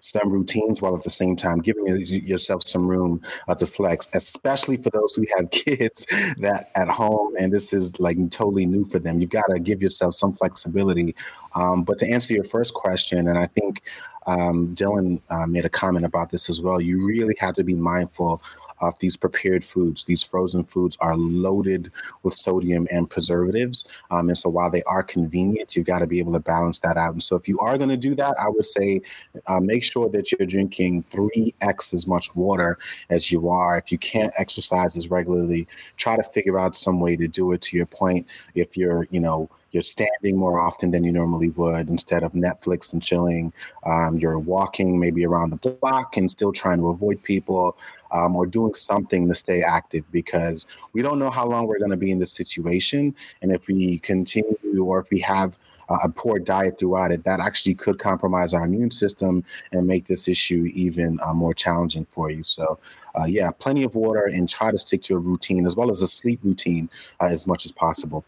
some 0.01 0.29
routines 0.31 0.79
while 0.79 0.95
at 0.95 1.01
the 1.03 1.09
same 1.09 1.35
time 1.35 1.57
giving 1.57 1.87
yourself 2.05 2.67
some 2.67 2.87
room 2.87 3.19
uh, 3.47 3.55
to 3.55 3.65
flex, 3.65 4.07
especially 4.13 4.77
for 4.77 4.91
those 4.91 5.15
who 5.15 5.25
have 5.37 5.49
kids 5.51 6.05
that 6.37 6.69
at 6.75 6.87
home 6.87 7.33
and 7.39 7.51
this 7.51 7.73
is 7.73 7.99
like 7.99 8.17
totally 8.29 8.67
new 8.67 8.85
for 8.85 8.99
them. 8.99 9.19
You've 9.19 9.31
got 9.31 9.47
to 9.49 9.59
give 9.59 9.81
yourself 9.81 10.13
some 10.13 10.33
flexibility. 10.33 11.15
Um, 11.55 11.83
but 11.83 11.97
to 11.99 12.07
answer 12.07 12.35
your 12.35 12.43
first 12.43 12.75
question, 12.75 13.27
and 13.27 13.39
I 13.39 13.47
think 13.47 13.81
um, 14.27 14.75
Dylan 14.75 15.19
uh, 15.31 15.47
made 15.47 15.65
a 15.65 15.69
comment 15.69 16.05
about 16.05 16.31
this 16.31 16.49
as 16.49 16.61
well, 16.61 16.79
you 16.81 17.03
really 17.05 17.35
have 17.39 17.55
to 17.55 17.63
be 17.63 17.73
mindful 17.75 18.41
of 18.81 18.97
these 18.99 19.17
prepared 19.17 19.63
foods. 19.63 20.05
These 20.05 20.23
frozen 20.23 20.63
foods 20.63 20.97
are 20.99 21.15
loaded 21.15 21.91
with 22.23 22.35
sodium 22.35 22.87
and 22.91 23.09
preservatives. 23.09 23.87
Um, 24.11 24.29
and 24.29 24.37
so 24.37 24.49
while 24.49 24.69
they 24.69 24.83
are 24.83 25.03
convenient, 25.03 25.75
you've 25.75 25.85
got 25.85 25.99
to 25.99 26.07
be 26.07 26.19
able 26.19 26.33
to 26.33 26.39
balance 26.39 26.79
that 26.79 26.97
out. 26.97 27.13
And 27.13 27.23
so 27.23 27.35
if 27.35 27.47
you 27.47 27.59
are 27.59 27.77
going 27.77 27.89
to 27.89 27.97
do 27.97 28.15
that, 28.15 28.35
I 28.39 28.49
would 28.49 28.65
say 28.65 29.01
uh, 29.47 29.59
make 29.59 29.83
sure 29.83 30.09
that 30.09 30.31
you're 30.31 30.47
drinking 30.47 31.05
3x 31.11 31.93
as 31.93 32.07
much 32.07 32.35
water 32.35 32.77
as 33.09 33.31
you 33.31 33.49
are. 33.49 33.77
If 33.77 33.91
you 33.91 33.97
can't 33.97 34.33
exercise 34.37 34.97
as 34.97 35.09
regularly, 35.09 35.67
try 35.97 36.15
to 36.15 36.23
figure 36.23 36.59
out 36.59 36.77
some 36.77 36.99
way 36.99 37.15
to 37.15 37.27
do 37.27 37.51
it 37.53 37.61
to 37.61 37.77
your 37.77 37.85
point. 37.85 38.27
If 38.55 38.77
you're, 38.77 39.07
you 39.11 39.19
know, 39.19 39.49
you're 39.75 39.83
standing 39.83 40.37
more 40.37 40.57
often 40.57 40.89
than 40.89 41.03
you 41.03 41.11
normally 41.11 41.49
would 41.49 41.89
instead 41.89 42.23
of 42.23 42.31
Netflix 42.31 42.93
and 42.93 43.03
chilling. 43.03 43.51
Um, 43.85 44.17
you're 44.17 44.39
walking 44.39 44.97
maybe 44.97 45.25
around 45.25 45.49
the 45.49 45.57
block 45.57 46.15
and 46.15 46.31
still 46.31 46.53
trying 46.53 46.77
to 46.77 46.87
avoid 46.87 47.21
people 47.23 47.77
um, 48.11 48.37
or 48.37 48.45
doing 48.45 48.73
something 48.73 49.27
to 49.27 49.35
stay 49.35 49.63
active 49.63 50.09
because 50.13 50.65
we 50.93 51.01
don't 51.01 51.19
know 51.19 51.29
how 51.29 51.45
long 51.45 51.67
we're 51.67 51.79
going 51.79 51.91
to 51.91 51.97
be 51.97 52.09
in 52.09 52.19
this 52.19 52.31
situation. 52.31 53.13
And 53.41 53.51
if 53.51 53.67
we 53.67 53.97
continue 53.99 54.55
or 54.81 54.99
if 54.99 55.09
we 55.11 55.19
have 55.19 55.57
a 55.89 56.09
poor 56.09 56.39
diet 56.39 56.79
throughout 56.79 57.11
it, 57.11 57.23
that 57.23 57.39
actually 57.39 57.75
could 57.75 57.99
compromise 57.99 58.53
our 58.53 58.65
immune 58.65 58.91
system 58.91 59.43
and 59.71 59.87
make 59.87 60.05
this 60.05 60.27
issue 60.27 60.69
even 60.73 61.19
uh, 61.23 61.33
more 61.33 61.53
challenging 61.53 62.05
for 62.05 62.29
you. 62.29 62.43
So, 62.43 62.79
uh, 63.17 63.25
yeah, 63.25 63.51
plenty 63.51 63.83
of 63.83 63.95
water 63.95 64.25
and 64.25 64.49
try 64.49 64.71
to 64.71 64.77
stick 64.77 65.01
to 65.03 65.15
a 65.15 65.19
routine 65.19 65.65
as 65.65 65.75
well 65.75 65.89
as 65.89 66.01
a 66.01 66.07
sleep 66.07 66.39
routine 66.43 66.89
uh, 67.21 67.25
as 67.25 67.47
much 67.47 67.65
as 67.65 67.71
possible. 67.71 68.25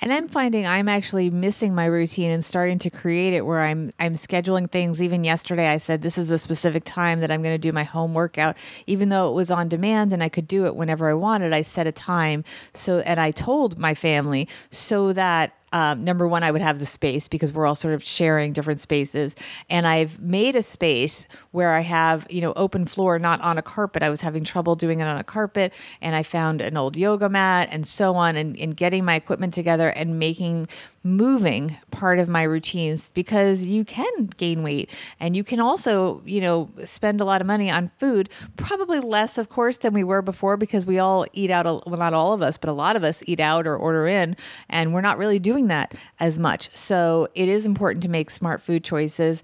And 0.00 0.12
I'm 0.12 0.28
finding 0.28 0.66
I'm 0.66 0.88
actually 0.88 1.30
missing 1.30 1.74
my 1.74 1.86
routine 1.86 2.30
and 2.30 2.44
starting 2.44 2.78
to 2.80 2.90
create 2.90 3.32
it 3.32 3.46
where 3.46 3.60
I'm 3.60 3.92
I'm 4.00 4.14
scheduling 4.14 4.70
things. 4.70 5.00
Even 5.00 5.24
yesterday 5.24 5.68
I 5.68 5.78
said 5.78 6.02
this 6.02 6.18
is 6.18 6.30
a 6.30 6.38
specific 6.38 6.84
time 6.84 7.20
that 7.20 7.30
I'm 7.30 7.42
going 7.42 7.54
to 7.54 7.58
do 7.58 7.72
my 7.72 7.84
home 7.84 8.14
workout 8.14 8.56
even 8.86 9.08
though 9.08 9.30
it 9.30 9.34
was 9.34 9.50
on 9.50 9.68
demand 9.68 10.12
and 10.12 10.22
I 10.22 10.28
could 10.28 10.48
do 10.48 10.66
it 10.66 10.74
whenever 10.74 11.08
I 11.08 11.14
wanted. 11.14 11.52
I 11.52 11.62
set 11.62 11.86
a 11.86 11.92
time 11.92 12.44
so 12.72 12.98
and 13.00 13.20
I 13.20 13.30
told 13.30 13.78
my 13.78 13.94
family 13.94 14.48
so 14.70 15.12
that 15.12 15.52
um, 15.74 16.04
number 16.04 16.28
one, 16.28 16.44
I 16.44 16.52
would 16.52 16.62
have 16.62 16.78
the 16.78 16.86
space 16.86 17.26
because 17.26 17.52
we're 17.52 17.66
all 17.66 17.74
sort 17.74 17.94
of 17.94 18.04
sharing 18.04 18.52
different 18.52 18.78
spaces. 18.78 19.34
And 19.68 19.88
I've 19.88 20.20
made 20.20 20.54
a 20.54 20.62
space 20.62 21.26
where 21.50 21.74
I 21.74 21.80
have, 21.80 22.28
you 22.30 22.40
know, 22.40 22.52
open 22.54 22.86
floor, 22.86 23.18
not 23.18 23.40
on 23.40 23.58
a 23.58 23.62
carpet. 23.62 24.00
I 24.04 24.08
was 24.08 24.20
having 24.20 24.44
trouble 24.44 24.76
doing 24.76 25.00
it 25.00 25.08
on 25.08 25.18
a 25.18 25.24
carpet. 25.24 25.74
And 26.00 26.14
I 26.14 26.22
found 26.22 26.60
an 26.60 26.76
old 26.76 26.96
yoga 26.96 27.28
mat 27.28 27.70
and 27.72 27.84
so 27.88 28.14
on, 28.14 28.36
and, 28.36 28.56
and 28.56 28.76
getting 28.76 29.04
my 29.04 29.16
equipment 29.16 29.52
together 29.52 29.88
and 29.88 30.16
making 30.16 30.68
moving 31.04 31.76
part 31.90 32.18
of 32.18 32.28
my 32.28 32.42
routines 32.42 33.10
because 33.10 33.66
you 33.66 33.84
can 33.84 34.26
gain 34.38 34.62
weight 34.62 34.88
and 35.20 35.36
you 35.36 35.44
can 35.44 35.60
also, 35.60 36.22
you 36.24 36.40
know, 36.40 36.70
spend 36.86 37.20
a 37.20 37.24
lot 37.24 37.42
of 37.42 37.46
money 37.46 37.70
on 37.70 37.90
food, 37.98 38.30
probably 38.56 38.98
less, 38.98 39.36
of 39.36 39.50
course, 39.50 39.76
than 39.76 39.92
we 39.92 40.02
were 40.02 40.22
before 40.22 40.56
because 40.56 40.86
we 40.86 40.98
all 40.98 41.26
eat 41.34 41.50
out, 41.50 41.66
well, 41.86 41.98
not 41.98 42.14
all 42.14 42.32
of 42.32 42.40
us, 42.40 42.56
but 42.56 42.70
a 42.70 42.72
lot 42.72 42.96
of 42.96 43.04
us 43.04 43.22
eat 43.26 43.38
out 43.38 43.66
or 43.66 43.76
order 43.76 44.06
in, 44.06 44.34
and 44.70 44.94
we're 44.94 45.02
not 45.02 45.18
really 45.18 45.38
doing 45.38 45.68
that 45.68 45.94
as 46.18 46.38
much. 46.38 46.74
So 46.74 47.28
it 47.34 47.50
is 47.50 47.66
important 47.66 48.02
to 48.04 48.08
make 48.08 48.30
smart 48.30 48.62
food 48.62 48.82
choices. 48.82 49.42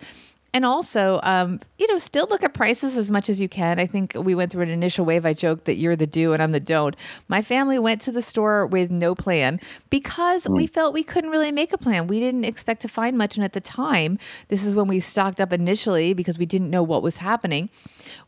And 0.52 0.64
also, 0.64 1.20
um, 1.22 1.60
you 1.78 1.86
know, 1.86 1.98
still 1.98 2.26
look 2.28 2.42
at 2.42 2.54
prices 2.54 2.96
as 2.96 3.10
much 3.10 3.28
as 3.28 3.40
you 3.40 3.48
can. 3.48 3.78
I 3.78 3.86
think 3.86 4.14
we 4.16 4.34
went 4.34 4.50
through 4.50 4.62
an 4.62 4.68
initial 4.68 5.04
wave. 5.04 5.24
I 5.24 5.32
joked 5.32 5.66
that 5.66 5.76
you're 5.76 5.96
the 5.96 6.06
do 6.06 6.32
and 6.32 6.42
I'm 6.42 6.50
the 6.52 6.60
don't. 6.60 6.96
My 7.28 7.40
family 7.40 7.78
went 7.78 8.00
to 8.02 8.12
the 8.12 8.22
store 8.22 8.66
with 8.66 8.90
no 8.90 9.14
plan 9.14 9.60
because 9.90 10.46
mm. 10.46 10.56
we 10.56 10.66
felt 10.66 10.92
we 10.92 11.04
couldn't 11.04 11.30
really 11.30 11.52
make 11.52 11.72
a 11.72 11.78
plan. 11.78 12.08
We 12.08 12.18
didn't 12.18 12.44
expect 12.44 12.82
to 12.82 12.88
find 12.88 13.16
much. 13.16 13.36
And 13.36 13.44
at 13.44 13.52
the 13.52 13.60
time, 13.60 14.18
this 14.48 14.64
is 14.64 14.74
when 14.74 14.88
we 14.88 14.98
stocked 14.98 15.40
up 15.40 15.52
initially 15.52 16.14
because 16.14 16.38
we 16.38 16.46
didn't 16.46 16.70
know 16.70 16.82
what 16.82 17.02
was 17.02 17.18
happening. 17.18 17.70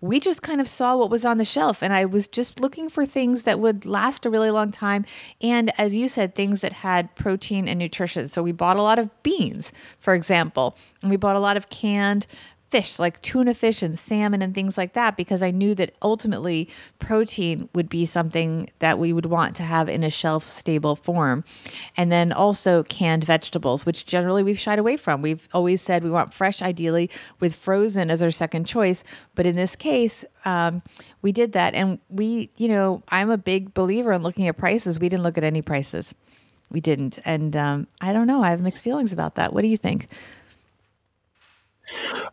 We 0.01 0.21
just 0.21 0.43
kind 0.43 0.61
of 0.61 0.69
saw 0.69 0.97
what 0.97 1.11
was 1.11 1.25
on 1.25 1.39
the 1.39 1.45
shelf. 1.45 1.83
And 1.83 1.93
I 1.93 2.05
was 2.05 2.29
just 2.29 2.61
looking 2.61 2.89
for 2.89 3.05
things 3.05 3.43
that 3.43 3.59
would 3.59 3.85
last 3.85 4.25
a 4.25 4.31
really 4.31 4.51
long 4.51 4.71
time. 4.71 5.05
And 5.41 5.73
as 5.77 5.97
you 5.97 6.09
said, 6.09 6.37
things 6.37 6.61
that 6.61 6.73
had 6.73 7.13
protein 7.17 7.67
and 7.67 7.81
nutrition. 7.81 8.29
So 8.29 8.45
we 8.45 8.53
bought 8.53 8.77
a 8.77 8.83
lot 8.83 9.01
of 9.01 9.11
beans, 9.25 9.73
for 9.99 10.15
example, 10.15 10.77
and 11.01 11.11
we 11.11 11.17
bought 11.17 11.35
a 11.35 11.41
lot 11.41 11.57
of 11.57 11.69
canned 11.69 12.12
fish 12.73 12.99
like 12.99 13.21
tuna 13.21 13.53
fish 13.53 13.83
and 13.83 13.99
salmon 13.99 14.41
and 14.41 14.55
things 14.55 14.79
like 14.79 14.95
that 14.95 15.15
because 15.15 15.43
I 15.43 15.51
knew 15.51 15.75
that 15.75 15.95
ultimately 16.01 16.71
protein 16.99 17.69
would 17.75 17.91
be 17.91 18.07
something 18.07 18.71
that 18.79 18.99
we 18.99 19.13
would 19.13 19.27
want 19.27 19.55
to 19.57 19.63
have 19.63 19.91
in 19.91 20.03
a 20.03 20.09
shelf 20.09 20.47
stable 20.47 20.97
form. 20.97 21.45
And 21.99 22.11
then 22.11 22.33
also 22.33 22.83
canned 22.85 23.25
vegetables, 23.25 23.85
which 23.85 24.07
generally 24.07 24.43
we've 24.43 24.59
shied 24.59 24.79
away 24.79 24.97
from. 24.97 25.21
We've 25.21 25.47
always 25.53 25.83
said 25.83 26.03
we 26.03 26.11
want 26.11 26.33
fresh, 26.33 26.63
ideally, 26.63 27.11
with 27.41 27.55
frozen 27.55 28.11
as 28.11 28.23
our 28.23 28.31
second 28.31 28.65
choice. 28.65 29.05
But 29.35 29.45
in 29.45 29.55
this 29.55 29.77
case, 29.77 30.25
um, 30.47 30.81
we 31.21 31.31
did 31.31 31.53
that. 31.53 31.75
And 31.75 31.99
we, 32.09 32.49
you 32.57 32.69
know, 32.69 33.03
I'm 33.09 33.31
a 33.31 33.37
big 33.37 33.75
believer 33.75 34.13
in 34.13 34.23
looking 34.23 34.49
at 34.49 34.57
prices. 34.57 34.99
We 34.99 35.11
didn't 35.11 35.25
look 35.25 35.37
at 35.37 35.45
any 35.45 35.61
prices. 35.61 36.15
We 36.71 36.81
didn't. 36.81 37.19
And 37.27 37.55
um, 37.55 37.87
I 38.01 38.15
don't 38.15 38.27
know. 38.27 38.43
I 38.43 38.49
have 38.49 38.63
mixed 38.63 38.83
feelings 38.83 39.13
about 39.13 39.35
that. 39.35 39.53
What 39.53 39.61
do 39.61 39.69
you 39.69 39.77
think? 39.77 40.09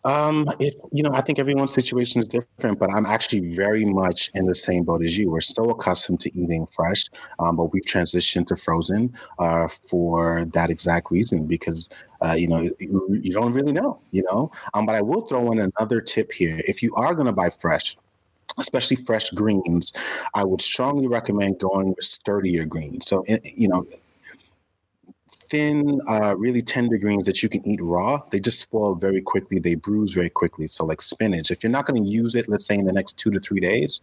Um, 0.04 0.50
it's 0.60 0.84
you 0.92 1.04
know, 1.04 1.12
I 1.14 1.22
think 1.22 1.40
everyone's 1.40 1.74
situation 1.74 2.22
is 2.22 2.28
different, 2.28 2.80
but 2.80 2.90
I'm 2.92 3.06
actually 3.06 3.54
very 3.54 3.86
much 3.86 4.30
in 4.34 4.46
the 4.46 4.56
same 4.56 4.84
boat 4.84 5.04
as 5.04 5.18
you. 5.18 5.30
We're 5.30 5.42
so 5.42 5.70
accustomed 5.70 6.20
to 6.22 6.40
eating 6.40 6.66
fresh, 6.68 7.06
um, 7.40 7.56
but 7.56 7.74
we've 7.74 7.84
transitioned 7.84 8.48
to 8.48 8.56
frozen 8.56 9.14
uh, 9.40 9.68
for 9.68 10.46
that 10.54 10.70
exact 10.70 11.12
reason 11.12 11.46
because 11.46 11.90
uh, 12.22 12.34
you 12.34 12.48
know 12.48 12.62
you, 12.80 13.20
you, 13.22 13.34
don't 13.34 13.54
really 13.54 13.74
know, 13.74 14.00
you 14.12 14.24
know. 14.24 14.52
Um, 14.74 14.86
but 14.86 14.96
I 14.96 15.02
will 15.02 15.22
throw 15.22 15.52
in 15.52 15.60
another 15.60 16.02
tip 16.02 16.32
here: 16.32 16.62
if 16.68 16.82
you 16.84 16.94
are 16.96 17.14
going 17.14 17.28
to 17.28 17.34
buy 17.34 17.50
fresh. 17.50 17.98
Especially 18.58 18.98
fresh 18.98 19.30
greens, 19.30 19.94
I 20.34 20.44
would 20.44 20.60
strongly 20.60 21.08
recommend 21.08 21.60
going 21.60 21.90
with 21.90 22.04
sturdier 22.04 22.66
greens. 22.66 23.08
So, 23.08 23.24
eh, 23.28 23.38
you 23.44 23.70
know, 23.70 23.86
thin, 25.50 26.00
uh, 26.08 26.36
really 26.38 26.62
tender 26.62 26.98
greens 26.98 27.26
that 27.26 27.42
you 27.42 27.50
can 27.50 27.68
eat 27.68 27.82
raw, 27.82 28.22
they 28.30 28.40
just 28.40 28.60
spoil 28.60 28.96
very 28.96 29.22
quickly. 29.22 29.60
They 29.60 29.76
bruise 29.76 30.14
very 30.14 30.30
quickly. 30.30 30.68
So, 30.68 30.86
like 30.86 31.02
spinach, 31.02 31.52
if 31.52 31.64
you're 31.64 31.72
not 31.72 31.86
going 31.86 32.04
to 32.04 32.10
use 32.10 32.36
it, 32.36 32.48
let's 32.48 32.66
say 32.66 32.76
in 32.76 32.86
the 32.86 32.94
next 32.94 33.18
two 33.18 33.32
to 33.32 33.40
three 33.40 33.60
days, 33.60 34.02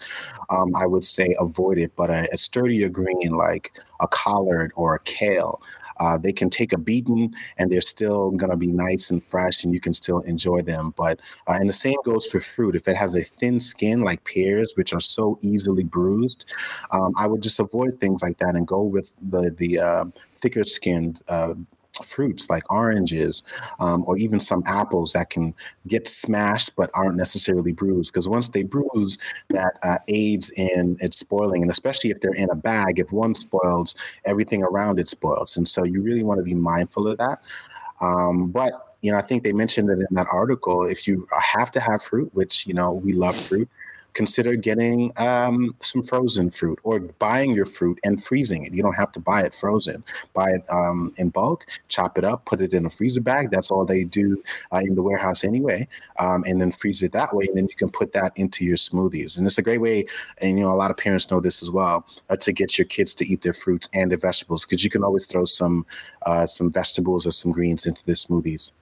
um, 0.50 0.74
I 0.74 0.86
would 0.86 1.04
say 1.04 1.34
avoid 1.38 1.78
it. 1.78 1.92
But 1.96 2.10
a, 2.10 2.28
a 2.32 2.36
sturdier 2.36 2.88
green 2.88 3.30
like 3.30 3.72
a 4.00 4.08
collard 4.08 4.72
or 4.76 4.94
a 4.94 5.00
kale, 5.00 5.62
uh, 5.98 6.18
they 6.18 6.32
can 6.32 6.50
take 6.50 6.72
a 6.72 6.78
beating 6.78 7.34
and 7.56 7.70
they're 7.70 7.80
still 7.80 8.30
going 8.32 8.50
to 8.50 8.56
be 8.56 8.66
nice 8.66 9.10
and 9.10 9.22
fresh 9.22 9.64
and 9.64 9.72
you 9.72 9.80
can 9.80 9.92
still 9.92 10.20
enjoy 10.20 10.62
them. 10.62 10.92
But, 10.96 11.20
uh, 11.46 11.56
and 11.60 11.68
the 11.68 11.74
same 11.74 11.96
goes 12.04 12.26
for 12.26 12.40
fruit. 12.40 12.76
If 12.76 12.88
it 12.88 12.96
has 12.96 13.16
a 13.16 13.22
thin 13.22 13.60
skin 13.60 14.02
like 14.02 14.24
pears, 14.24 14.72
which 14.76 14.92
are 14.92 15.00
so 15.00 15.38
easily 15.40 15.84
bruised, 15.84 16.44
um, 16.90 17.12
I 17.16 17.26
would 17.26 17.42
just 17.42 17.60
avoid 17.60 17.98
things 18.00 18.22
like 18.22 18.38
that 18.38 18.54
and 18.54 18.66
go 18.66 18.82
with 18.82 19.10
the, 19.30 19.50
the 19.50 19.78
uh, 19.78 20.04
thicker 20.46 20.62
skinned 20.62 21.22
uh, 21.26 21.54
fruits 22.04 22.48
like 22.48 22.70
oranges 22.70 23.42
um, 23.80 24.04
or 24.06 24.16
even 24.16 24.38
some 24.38 24.62
apples 24.66 25.12
that 25.12 25.28
can 25.28 25.52
get 25.88 26.06
smashed 26.06 26.70
but 26.76 26.88
aren't 26.94 27.16
necessarily 27.16 27.72
bruised. 27.72 28.12
Because 28.12 28.28
once 28.28 28.48
they 28.48 28.62
bruise 28.62 29.18
that 29.48 29.76
uh, 29.82 29.98
aids 30.06 30.50
in 30.50 30.96
it 31.00 31.14
spoiling 31.14 31.62
and 31.62 31.70
especially 31.70 32.10
if 32.10 32.20
they're 32.20 32.30
in 32.32 32.50
a 32.50 32.54
bag 32.54 33.00
if 33.00 33.10
one 33.10 33.34
spoils 33.34 33.96
everything 34.24 34.62
around 34.62 35.00
it 35.00 35.08
spoils 35.08 35.56
and 35.56 35.66
so 35.66 35.82
you 35.82 36.00
really 36.00 36.22
want 36.22 36.38
to 36.38 36.44
be 36.44 36.54
mindful 36.54 37.08
of 37.08 37.18
that. 37.18 37.40
Um, 38.00 38.50
but 38.52 38.94
you 39.02 39.10
know 39.12 39.18
i 39.18 39.22
think 39.22 39.42
they 39.42 39.52
mentioned 39.52 39.90
it 39.90 39.98
in 39.98 40.06
that 40.12 40.26
article 40.32 40.84
if 40.84 41.06
you 41.06 41.26
have 41.30 41.70
to 41.70 41.80
have 41.80 42.02
fruit 42.02 42.30
which 42.34 42.66
you 42.66 42.72
know 42.72 42.92
we 42.92 43.12
love 43.12 43.36
fruit 43.36 43.68
consider 44.16 44.56
getting 44.56 45.12
um, 45.18 45.76
some 45.80 46.02
frozen 46.02 46.50
fruit 46.50 46.78
or 46.82 46.98
buying 46.98 47.54
your 47.54 47.66
fruit 47.66 47.98
and 48.02 48.24
freezing 48.24 48.64
it. 48.64 48.72
You 48.72 48.82
don't 48.82 48.94
have 48.94 49.12
to 49.12 49.20
buy 49.20 49.42
it 49.42 49.54
frozen. 49.54 50.02
Buy 50.32 50.48
it 50.52 50.64
um, 50.70 51.12
in 51.18 51.28
bulk, 51.28 51.66
chop 51.88 52.16
it 52.16 52.24
up, 52.24 52.46
put 52.46 52.62
it 52.62 52.72
in 52.72 52.86
a 52.86 52.90
freezer 52.90 53.20
bag. 53.20 53.50
That's 53.50 53.70
all 53.70 53.84
they 53.84 54.04
do 54.04 54.42
uh, 54.72 54.78
in 54.78 54.94
the 54.94 55.02
warehouse 55.02 55.44
anyway, 55.44 55.86
um, 56.18 56.44
and 56.48 56.60
then 56.60 56.72
freeze 56.72 57.02
it 57.02 57.12
that 57.12 57.34
way. 57.36 57.44
And 57.46 57.56
then 57.56 57.68
you 57.68 57.76
can 57.76 57.90
put 57.90 58.14
that 58.14 58.32
into 58.36 58.64
your 58.64 58.78
smoothies. 58.78 59.36
And 59.36 59.46
it's 59.46 59.58
a 59.58 59.62
great 59.62 59.82
way. 59.82 60.06
And 60.38 60.58
you 60.58 60.64
know, 60.64 60.72
a 60.72 60.80
lot 60.82 60.90
of 60.90 60.96
parents 60.96 61.30
know 61.30 61.40
this 61.40 61.62
as 61.62 61.70
well 61.70 62.06
uh, 62.30 62.36
to 62.36 62.52
get 62.52 62.78
your 62.78 62.86
kids 62.86 63.14
to 63.16 63.26
eat 63.26 63.42
their 63.42 63.52
fruits 63.52 63.88
and 63.92 64.10
their 64.10 64.18
vegetables 64.18 64.64
because 64.64 64.82
you 64.82 64.88
can 64.88 65.04
always 65.04 65.26
throw 65.26 65.44
some 65.44 65.84
uh, 66.24 66.46
some 66.46 66.72
vegetables 66.72 67.26
or 67.26 67.32
some 67.32 67.52
greens 67.52 67.84
into 67.84 68.02
the 68.06 68.14
smoothies. 68.14 68.72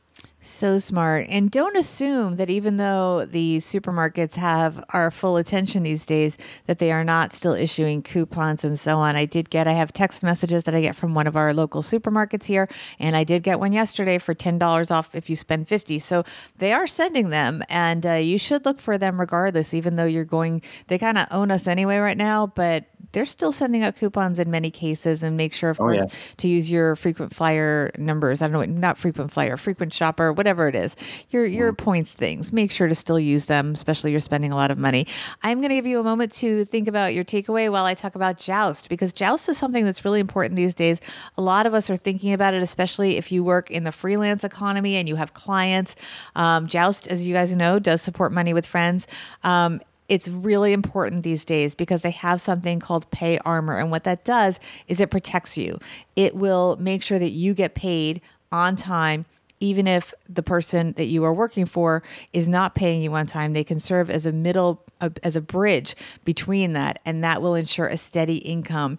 So 0.47 0.79
smart. 0.79 1.27
And 1.31 1.51
don't 1.51 1.75
assume 1.75 2.37
that 2.37 2.51
even 2.51 2.77
though 2.77 3.25
the 3.25 3.59
supermarkets 3.59 4.35
have 4.35 4.85
our 4.91 5.11
full 5.11 5.39
attention 5.39 5.85
these 5.85 6.05
days, 6.05 6.37
that 6.67 6.79
they 6.79 6.93
are 6.93 7.03
not 7.03 7.33
still 7.33 7.55
issuing 7.55 8.03
coupons 8.03 8.63
and 8.63 8.79
so 8.79 8.99
on. 8.99 9.17
I 9.17 9.25
did 9.25 9.49
get, 9.49 9.67
I 9.67 9.73
have 9.73 9.95
text 9.95 10.23
messages 10.23 10.65
that 10.65 10.75
I 10.75 10.83
get 10.83 10.97
from 10.97 11.15
one 11.15 11.27
of 11.27 11.35
our 11.35 11.55
local 11.55 11.83
supermarkets 11.83 12.45
here, 12.45 12.69
and 12.99 13.17
I 13.17 13.25
did 13.25 13.43
get 13.43 13.59
one 13.59 13.73
yesterday 13.73 14.19
for 14.19 14.35
$10 14.35 14.91
off 14.91 15.15
if 15.15 15.31
you 15.31 15.37
spend 15.37 15.67
50 15.67 15.99
So 15.99 16.25
they 16.59 16.75
are 16.75 16.87
sending 16.87 17.31
them, 17.31 17.63
and 17.71 18.05
uh, 18.05 18.13
you 18.15 18.37
should 18.37 18.67
look 18.67 18.81
for 18.81 18.99
them 18.99 19.19
regardless, 19.19 19.73
even 19.73 19.97
though 19.97 20.05
you're 20.05 20.27
going, 20.27 20.61
they 20.89 20.99
kind 20.99 21.17
of 21.17 21.27
own 21.31 21.51
us 21.51 21.67
anyway 21.67 21.97
right 21.97 22.19
now, 22.19 22.49
but 22.49 22.85
they're 23.14 23.24
still 23.24 23.53
sending 23.53 23.83
out 23.83 23.96
coupons 23.96 24.38
in 24.38 24.50
many 24.50 24.70
cases 24.70 25.22
and 25.22 25.37
make 25.37 25.55
sure, 25.55 25.70
of 25.70 25.81
oh, 25.81 25.85
course, 25.85 25.96
yeah. 25.96 26.07
to 26.37 26.48
use 26.48 26.70
your 26.70 26.96
frequent 26.96 27.35
flyer 27.35 27.90
numbers. 27.96 28.42
I 28.42 28.48
don't 28.48 28.70
know, 28.70 28.79
not 28.79 28.98
frequent 28.98 29.33
flyer, 29.33 29.57
frequent 29.57 29.92
shopper, 29.92 30.33
whatever 30.33 30.68
it 30.68 30.74
is, 30.74 30.94
your 31.31 31.46
your 31.46 31.72
mm. 31.72 31.79
points 31.79 32.12
things. 32.12 32.53
Make 32.53 32.70
sure 32.70 32.88
to 32.88 32.94
still 32.94 33.18
use 33.18 33.46
them, 33.46 33.72
especially 33.72 34.11
you're 34.11 34.20
spending 34.20 34.53
a 34.53 34.57
lot 34.57 34.70
of 34.70 34.79
money. 34.79 35.07
I'm 35.42 35.59
going 35.61 35.70
to 35.70 35.77
give 35.77 35.87
you 35.87 36.00
a 36.00 36.05
moment 36.05 36.33
to 36.35 36.64
think 36.66 36.88
about 36.88 37.14
your 37.14 37.24
takeaway 37.24 37.70
while 37.70 37.85
I 37.85 37.94
talk 37.94 38.14
about 38.14 38.37
Joust 38.38 38.88
because 38.88 39.12
Joust 39.12 39.48
is 39.48 39.57
something 39.57 39.85
that's 39.85 40.05
really 40.05 40.20
important 40.20 40.57
these 40.57 40.74
days. 40.74 41.00
A 41.38 41.42
lot 41.42 41.66
of 41.66 41.74
us 41.74 41.88
are 41.88 41.96
thinking 41.96 42.33
about 42.33 42.53
it, 42.55 42.62
especially 42.62 43.16
if 43.16 43.33
you 43.33 43.44
work 43.44 43.70
in 43.70 43.85
the 43.85 43.92
freelance 43.92 44.44
economy 44.44 44.96
and 44.96 45.09
you 45.09 45.16
have 45.16 45.35
clients. 45.35 45.94
Um, 46.35 46.66
Joust, 46.66 47.07
as 47.09 47.27
you 47.27 47.33
guys 47.33 47.55
know, 47.55 47.79
does 47.79 48.03
support 48.03 48.33
money 48.33 48.53
with 48.53 48.66
friends. 48.66 49.07
Um, 49.42 49.81
it's 50.09 50.29
really 50.29 50.73
important 50.73 51.23
these 51.23 51.45
days 51.45 51.75
because 51.75 52.03
they 52.03 52.11
have 52.11 52.40
something 52.40 52.79
called 52.81 53.11
pay 53.11 53.38
armor. 53.38 53.79
And 53.79 53.90
what 53.90 54.05
that 54.05 54.25
does 54.25 54.61
is 54.87 55.01
it 55.01 55.11
protects 55.11 55.57
you. 55.57 55.79
It 56.14 56.35
will 56.35 56.77
make 56.77 57.03
sure 57.03 57.19
that 57.19 57.31
you 57.31 57.55
get 57.55 57.75
paid 57.75 58.21
on 58.53 58.77
time. 58.77 59.25
Even 59.61 59.87
if 59.87 60.12
the 60.29 60.43
person 60.43 60.93
that 60.99 61.07
you 61.07 61.25
are 61.25 61.33
working 61.33 61.64
for 61.64 62.03
is 62.35 62.47
not 62.47 62.75
paying 62.75 63.01
you 63.01 63.14
on 63.14 63.27
time, 63.27 63.55
they 63.55 63.64
can 63.64 63.81
serve 63.81 64.11
as 64.11 64.27
a 64.27 64.33
middle, 64.33 64.83
as 65.23 65.37
a 65.37 65.40
bridge 65.40 65.97
between 66.25 66.75
that, 66.75 66.99
and 67.07 67.25
that 67.25 67.40
will 67.40 67.55
ensure 67.55 67.87
a 67.87 67.97
steady 67.97 68.38
income 68.38 68.99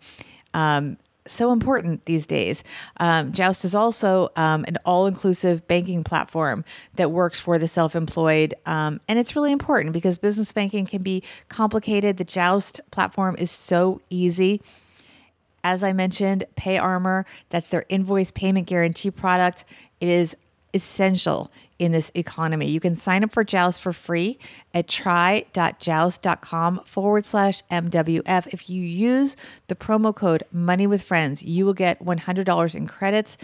um, 0.55 0.97
so 1.27 1.51
important 1.51 2.05
these 2.05 2.25
days. 2.25 2.63
Um, 2.97 3.31
Joust 3.31 3.65
is 3.65 3.75
also 3.75 4.29
um, 4.35 4.65
an 4.67 4.77
all 4.85 5.07
inclusive 5.07 5.67
banking 5.67 6.03
platform 6.03 6.63
that 6.95 7.11
works 7.11 7.39
for 7.39 7.57
the 7.57 7.67
self 7.67 7.95
employed. 7.95 8.53
Um, 8.65 9.01
and 9.07 9.19
it's 9.19 9.35
really 9.35 9.51
important 9.51 9.93
because 9.93 10.17
business 10.17 10.51
banking 10.51 10.85
can 10.85 11.01
be 11.01 11.23
complicated. 11.49 12.17
The 12.17 12.23
Joust 12.23 12.81
platform 12.91 13.35
is 13.39 13.51
so 13.51 14.01
easy. 14.09 14.61
As 15.63 15.83
I 15.83 15.93
mentioned, 15.93 16.45
Pay 16.55 16.77
Armor, 16.77 17.25
that's 17.49 17.69
their 17.69 17.85
invoice 17.89 18.29
payment 18.29 18.67
guarantee 18.67 19.09
product. 19.09 19.65
It 19.99 20.09
is 20.09 20.37
essential 20.75 21.51
in 21.77 21.91
this 21.91 22.11
economy. 22.15 22.67
You 22.67 22.79
can 22.79 22.95
sign 22.95 23.23
up 23.23 23.31
for 23.31 23.43
Joust 23.43 23.81
for 23.81 23.91
free 23.91 24.39
at 24.73 24.87
try.joust.com 24.87 26.81
forward 26.85 27.25
slash 27.25 27.61
MWF. 27.69 28.47
If 28.53 28.69
you 28.69 28.81
use 28.81 29.35
the 29.67 29.75
promo 29.75 30.15
code 30.15 30.43
Money 30.51 30.87
with 30.87 31.03
Friends, 31.03 31.43
you 31.43 31.65
will 31.65 31.73
get 31.73 32.03
$100 32.03 32.75
in 32.75 32.87
credits. 32.87 33.37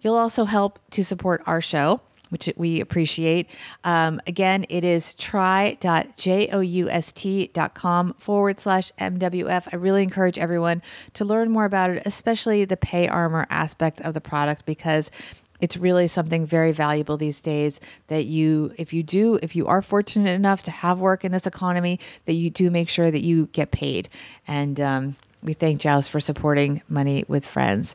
You'll 0.00 0.16
also 0.16 0.44
help 0.44 0.78
to 0.90 1.04
support 1.04 1.42
our 1.46 1.60
show. 1.60 2.00
Which 2.30 2.50
we 2.56 2.80
appreciate. 2.80 3.48
Um, 3.84 4.20
again, 4.26 4.66
it 4.68 4.82
is 4.82 5.14
try.joust.com 5.14 8.14
forward 8.18 8.58
slash 8.58 8.90
MWF. 8.98 9.68
I 9.72 9.76
really 9.76 10.02
encourage 10.02 10.38
everyone 10.38 10.82
to 11.12 11.24
learn 11.24 11.50
more 11.50 11.64
about 11.64 11.90
it, 11.90 12.02
especially 12.04 12.64
the 12.64 12.76
pay 12.76 13.06
armor 13.06 13.46
aspect 13.50 14.00
of 14.00 14.14
the 14.14 14.20
product, 14.20 14.66
because 14.66 15.12
it's 15.60 15.76
really 15.76 16.08
something 16.08 16.46
very 16.46 16.72
valuable 16.72 17.16
these 17.16 17.40
days 17.40 17.80
that 18.08 18.26
you 18.26 18.74
if 18.76 18.92
you 18.92 19.02
do 19.02 19.38
if 19.42 19.54
you 19.54 19.66
are 19.66 19.82
fortunate 19.82 20.32
enough 20.32 20.62
to 20.64 20.70
have 20.70 20.98
work 20.98 21.24
in 21.24 21.32
this 21.32 21.46
economy 21.46 22.00
that 22.26 22.34
you 22.34 22.50
do 22.50 22.70
make 22.70 22.88
sure 22.88 23.10
that 23.10 23.22
you 23.22 23.46
get 23.52 23.70
paid. 23.70 24.08
And 24.46 24.80
um, 24.80 25.16
we 25.42 25.52
thank 25.52 25.80
Joust 25.80 26.10
for 26.10 26.20
supporting 26.20 26.82
money 26.88 27.24
with 27.28 27.46
friends. 27.46 27.94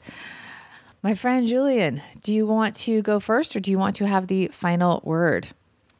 My 1.02 1.15
friend 1.15 1.48
julian 1.48 2.02
do 2.22 2.34
you 2.34 2.45
want 2.45 2.76
to 2.78 3.02
go 3.02 3.19
first 3.19 3.56
or 3.56 3.60
do 3.60 3.72
you 3.72 3.80
want 3.80 3.95
to 3.98 4.08
have 4.08 4.28
the 4.28 4.48
final 4.50 5.02
word 5.04 5.50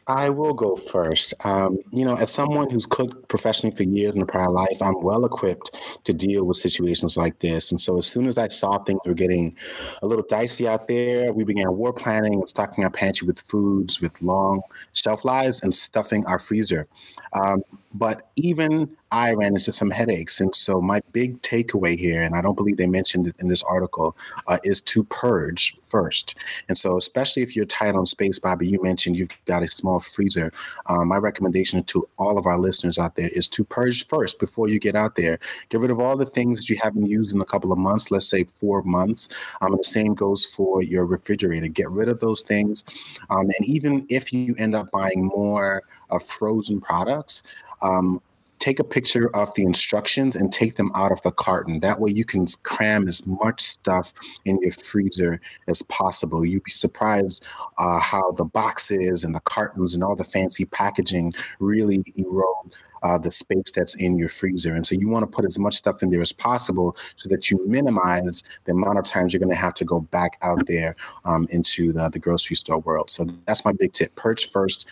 I 0.10 0.32
will 0.32 0.56
go 0.56 0.76
first. 0.76 1.36
Um, 1.46 1.78
you 1.92 2.04
know, 2.04 2.16
as 2.16 2.32
someone 2.32 2.72
who's 2.72 2.88
cooked 2.88 3.28
professionally 3.28 3.76
for 3.76 3.84
years 3.84 4.16
in 4.16 4.22
a 4.24 4.26
prior 4.26 4.50
life, 4.50 4.82
I'm 4.82 5.00
well 5.04 5.24
equipped 5.24 5.78
to 6.04 6.14
deal 6.14 6.46
with 6.46 6.58
situations 6.58 7.16
like 7.16 7.38
this. 7.40 7.70
And 7.70 7.80
so, 7.80 8.00
as 8.00 8.08
soon 8.08 8.28
as 8.28 8.40
I 8.40 8.48
saw 8.48 8.80
things 8.80 9.02
were 9.06 9.14
getting 9.14 9.56
a 10.02 10.08
little 10.08 10.26
dicey 10.28 10.68
out 10.68 10.88
there, 10.88 11.32
we 11.32 11.44
began 11.44 11.72
war 11.78 11.94
planning 11.94 12.34
and 12.34 12.50
stocking 12.50 12.84
our 12.84 12.90
pantry 12.90 13.28
with 13.28 13.40
foods 13.40 14.02
with 14.02 14.20
long 14.24 14.62
shelf 14.94 15.24
lives 15.24 15.62
and 15.62 15.72
stuffing 15.72 16.26
our 16.26 16.40
freezer. 16.40 16.88
Um, 17.34 17.62
but 17.94 18.30
even 18.36 18.96
I 19.12 19.34
ran 19.34 19.56
into 19.56 19.72
some 19.72 19.90
headaches. 19.90 20.40
And 20.40 20.54
so, 20.54 20.82
my 20.82 21.02
big 21.12 21.42
takeaway 21.42 21.98
here, 21.98 22.22
and 22.22 22.36
I 22.36 22.42
don't 22.42 22.56
believe 22.56 22.78
they 22.78 22.88
mentioned 22.88 23.28
it 23.28 23.36
in 23.40 23.48
this 23.48 23.64
article, 23.64 24.16
uh, 24.48 24.60
is 24.64 24.82
to 24.82 25.04
purge 25.06 25.76
first. 25.88 26.36
And 26.68 26.78
so, 26.78 26.98
especially 26.98 27.42
if 27.42 27.56
you're 27.56 27.66
tight 27.66 27.96
on 27.96 28.06
space, 28.06 28.40
Bobbi, 28.40 28.70
you 28.70 28.82
mentioned 28.84 29.18
you've 29.18 29.30
got 29.46 29.64
a 29.64 29.68
small 29.68 30.00
freezer. 30.00 30.52
Um, 30.86 31.08
my 31.08 31.18
recommendation 31.18 31.84
to 31.86 32.08
all 32.18 32.38
of 32.38 32.46
our 32.46 32.60
listeners 32.60 33.00
out 33.00 33.16
there 33.16 33.30
is 33.30 33.50
to 33.50 33.64
purge 33.64 34.06
first 34.08 34.40
before 34.40 34.68
you 34.68 34.80
get 34.80 34.96
out 34.96 35.16
there. 35.16 35.40
Get 35.70 35.82
rid 35.82 35.92
of 35.92 36.00
all 36.00 36.16
the 36.16 36.26
things 36.26 36.60
that 36.60 36.70
you 36.70 36.78
haven't 36.78 37.08
used 37.08 37.34
in 37.34 37.42
a 37.42 37.46
couple 37.46 37.72
of 37.72 37.80
months, 37.80 38.12
let's 38.12 38.30
say 38.30 38.46
four 38.60 38.84
months. 38.84 39.30
Um, 39.62 39.76
the 39.76 39.84
same 39.84 40.14
goes 40.14 40.46
for 40.46 40.84
your 40.84 41.06
refrigerator. 41.06 41.68
Get 41.68 41.90
rid 41.90 42.10
of 42.10 42.20
those 42.20 42.44
things. 42.44 42.84
Um, 43.32 43.42
and 43.42 43.66
even 43.66 44.06
if 44.10 44.32
you 44.32 44.54
end 44.58 44.76
up 44.76 44.92
buying 44.92 45.26
more 45.26 45.84
uh, 46.10 46.20
frozen 46.20 46.82
products, 46.82 47.44
um, 47.82 48.22
take 48.60 48.80
a 48.80 48.84
picture 48.84 49.34
of 49.36 49.54
the 49.56 49.64
instructions 49.64 50.36
and 50.36 50.52
take 50.52 50.76
them 50.76 50.92
out 50.94 51.12
of 51.12 51.22
the 51.22 51.32
carton. 51.32 51.80
That 51.80 52.00
way 52.00 52.12
you 52.12 52.26
can 52.26 52.46
cram 52.64 53.08
as 53.08 53.26
much 53.26 53.62
stuff 53.62 54.14
in 54.46 54.60
your 54.62 54.74
freezer 54.74 55.42
as 55.68 55.82
possible. 55.84 56.46
You'd 56.46 56.64
be 56.64 56.72
surprised 56.72 57.44
uh, 57.78 58.00
how 58.00 58.32
the 58.34 58.46
boxes 58.46 59.24
and 59.24 59.34
the 59.34 59.40
cartons 59.42 59.94
and 59.94 60.04
all 60.04 60.16
the 60.16 60.24
fancy 60.24 60.66
packaging 60.66 61.34
really 61.60 62.04
erode 62.16 62.74
uh, 63.04 63.18
the 63.18 63.32
space 63.32 63.72
that's 63.74 63.96
in 63.96 64.18
your 64.18 64.30
freezer. 64.30 64.76
And 64.76 64.86
so 64.86 64.96
you 64.96 65.08
want 65.08 65.24
to 65.24 65.28
put 65.28 65.46
as 65.46 65.58
much 65.58 65.76
stuff 65.76 66.04
in 66.04 66.10
there 66.10 66.22
as 66.22 66.34
possible 66.34 66.98
so 67.16 67.30
that 67.30 67.50
you 67.50 67.66
minimize 67.66 68.44
the 68.66 68.74
amount 68.74 69.00
of 69.00 69.06
times 69.06 69.34
you're 69.34 69.40
going 69.40 69.50
to 69.50 69.56
have 69.56 69.74
to 69.76 69.86
go 69.86 70.02
back 70.02 70.38
out 70.42 70.66
there 70.68 70.96
um, 71.26 71.48
into 71.50 71.94
the, 71.94 72.10
the, 72.10 72.20
grocery 72.20 72.58
store 72.58 72.80
world. 72.80 73.10
So 73.10 73.26
that's 73.46 73.64
my 73.64 73.72
big 73.72 73.94
tip. 73.94 74.14
Purge 74.16 74.52
first, 74.52 74.88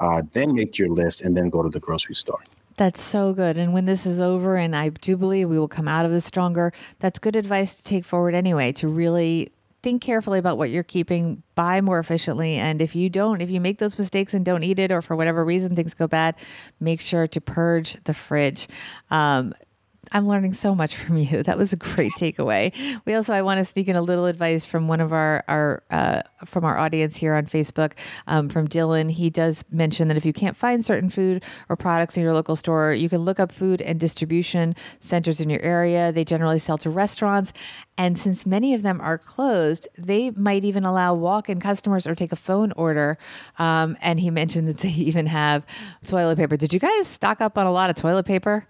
uh, 0.00 0.22
then 0.32 0.54
make 0.54 0.78
your 0.78 0.88
list, 0.88 1.22
and 1.22 1.36
then 1.36 1.48
go 1.48 1.62
to 1.62 1.68
the 1.68 1.80
grocery 1.80 2.16
store. 2.16 2.40
That's 2.82 3.00
so 3.00 3.32
good. 3.32 3.58
And 3.58 3.72
when 3.72 3.84
this 3.84 4.06
is 4.06 4.18
over, 4.18 4.56
and 4.56 4.74
I 4.74 4.88
do 4.88 5.16
believe 5.16 5.48
we 5.48 5.56
will 5.56 5.68
come 5.68 5.86
out 5.86 6.04
of 6.04 6.10
this 6.10 6.24
stronger, 6.24 6.72
that's 6.98 7.20
good 7.20 7.36
advice 7.36 7.76
to 7.76 7.84
take 7.84 8.04
forward 8.04 8.34
anyway, 8.34 8.72
to 8.72 8.88
really 8.88 9.52
think 9.84 10.02
carefully 10.02 10.40
about 10.40 10.58
what 10.58 10.68
you're 10.68 10.82
keeping, 10.82 11.44
buy 11.54 11.80
more 11.80 12.00
efficiently. 12.00 12.56
And 12.56 12.82
if 12.82 12.96
you 12.96 13.08
don't, 13.08 13.40
if 13.40 13.50
you 13.50 13.60
make 13.60 13.78
those 13.78 13.96
mistakes 13.96 14.34
and 14.34 14.44
don't 14.44 14.64
eat 14.64 14.80
it, 14.80 14.90
or 14.90 15.00
for 15.00 15.14
whatever 15.14 15.44
reason 15.44 15.76
things 15.76 15.94
go 15.94 16.08
bad, 16.08 16.34
make 16.80 17.00
sure 17.00 17.28
to 17.28 17.40
purge 17.40 18.02
the 18.02 18.14
fridge. 18.14 18.66
Um, 19.12 19.54
I'm 20.12 20.28
learning 20.28 20.54
so 20.54 20.74
much 20.74 20.94
from 20.94 21.16
you. 21.16 21.42
That 21.42 21.56
was 21.56 21.72
a 21.72 21.76
great 21.76 22.12
takeaway. 22.12 22.72
We 23.06 23.14
also, 23.14 23.32
I 23.32 23.42
want 23.42 23.58
to 23.58 23.64
sneak 23.64 23.88
in 23.88 23.96
a 23.96 24.02
little 24.02 24.26
advice 24.26 24.64
from 24.64 24.86
one 24.86 25.00
of 25.00 25.12
our, 25.12 25.42
our 25.48 25.82
uh, 25.90 26.22
from 26.44 26.64
our 26.64 26.76
audience 26.76 27.16
here 27.16 27.34
on 27.34 27.46
Facebook, 27.46 27.92
um, 28.26 28.48
from 28.48 28.68
Dylan. 28.68 29.10
He 29.10 29.30
does 29.30 29.64
mention 29.70 30.08
that 30.08 30.16
if 30.16 30.26
you 30.26 30.32
can't 30.32 30.56
find 30.56 30.84
certain 30.84 31.08
food 31.08 31.42
or 31.68 31.76
products 31.76 32.16
in 32.16 32.22
your 32.22 32.34
local 32.34 32.56
store, 32.56 32.92
you 32.92 33.08
can 33.08 33.22
look 33.22 33.40
up 33.40 33.52
food 33.52 33.80
and 33.80 33.98
distribution 33.98 34.74
centers 35.00 35.40
in 35.40 35.48
your 35.48 35.62
area. 35.62 36.12
They 36.12 36.24
generally 36.24 36.58
sell 36.58 36.78
to 36.78 36.90
restaurants. 36.90 37.52
And 37.96 38.18
since 38.18 38.44
many 38.44 38.74
of 38.74 38.82
them 38.82 39.00
are 39.00 39.18
closed, 39.18 39.88
they 39.96 40.30
might 40.30 40.64
even 40.64 40.84
allow 40.84 41.14
walk 41.14 41.48
in 41.48 41.60
customers 41.60 42.06
or 42.06 42.14
take 42.14 42.32
a 42.32 42.36
phone 42.36 42.72
order. 42.72 43.18
Um, 43.58 43.96
and 44.00 44.20
he 44.20 44.30
mentioned 44.30 44.68
that 44.68 44.78
they 44.78 44.90
even 44.90 45.26
have 45.26 45.64
toilet 46.06 46.36
paper. 46.36 46.56
Did 46.56 46.74
you 46.74 46.80
guys 46.80 47.06
stock 47.06 47.40
up 47.40 47.56
on 47.56 47.66
a 47.66 47.72
lot 47.72 47.88
of 47.88 47.96
toilet 47.96 48.24
paper? 48.24 48.66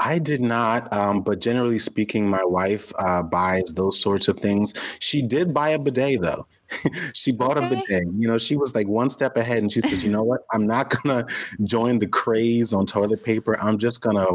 I 0.00 0.18
did 0.18 0.40
not, 0.40 0.90
um, 0.92 1.20
but 1.20 1.40
generally 1.40 1.78
speaking, 1.78 2.28
my 2.28 2.42
wife 2.42 2.90
uh, 2.98 3.22
buys 3.22 3.74
those 3.74 4.00
sorts 4.00 4.28
of 4.28 4.38
things. 4.38 4.72
She 4.98 5.20
did 5.20 5.52
buy 5.52 5.70
a 5.70 5.78
bidet 5.78 6.22
though. 6.22 6.46
she 7.12 7.32
bought 7.32 7.58
okay. 7.58 7.66
a 7.66 7.68
bidet. 7.68 8.04
You 8.16 8.26
know, 8.26 8.38
she 8.38 8.56
was 8.56 8.74
like 8.74 8.88
one 8.88 9.10
step 9.10 9.36
ahead, 9.36 9.58
and 9.58 9.70
she 9.70 9.82
said, 9.82 10.02
"You 10.02 10.10
know 10.10 10.22
what? 10.22 10.46
I'm 10.52 10.66
not 10.66 10.88
gonna 11.02 11.26
join 11.64 11.98
the 11.98 12.06
craze 12.06 12.72
on 12.72 12.86
toilet 12.86 13.22
paper. 13.22 13.58
I'm 13.60 13.76
just 13.76 14.00
gonna 14.00 14.26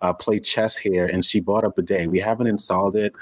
uh, 0.00 0.12
play 0.12 0.40
chess 0.40 0.76
here." 0.76 1.06
And 1.06 1.24
she 1.24 1.38
bought 1.38 1.64
a 1.64 1.70
bidet. 1.70 2.10
We 2.10 2.18
haven't 2.18 2.48
installed 2.48 2.96
it, 2.96 3.12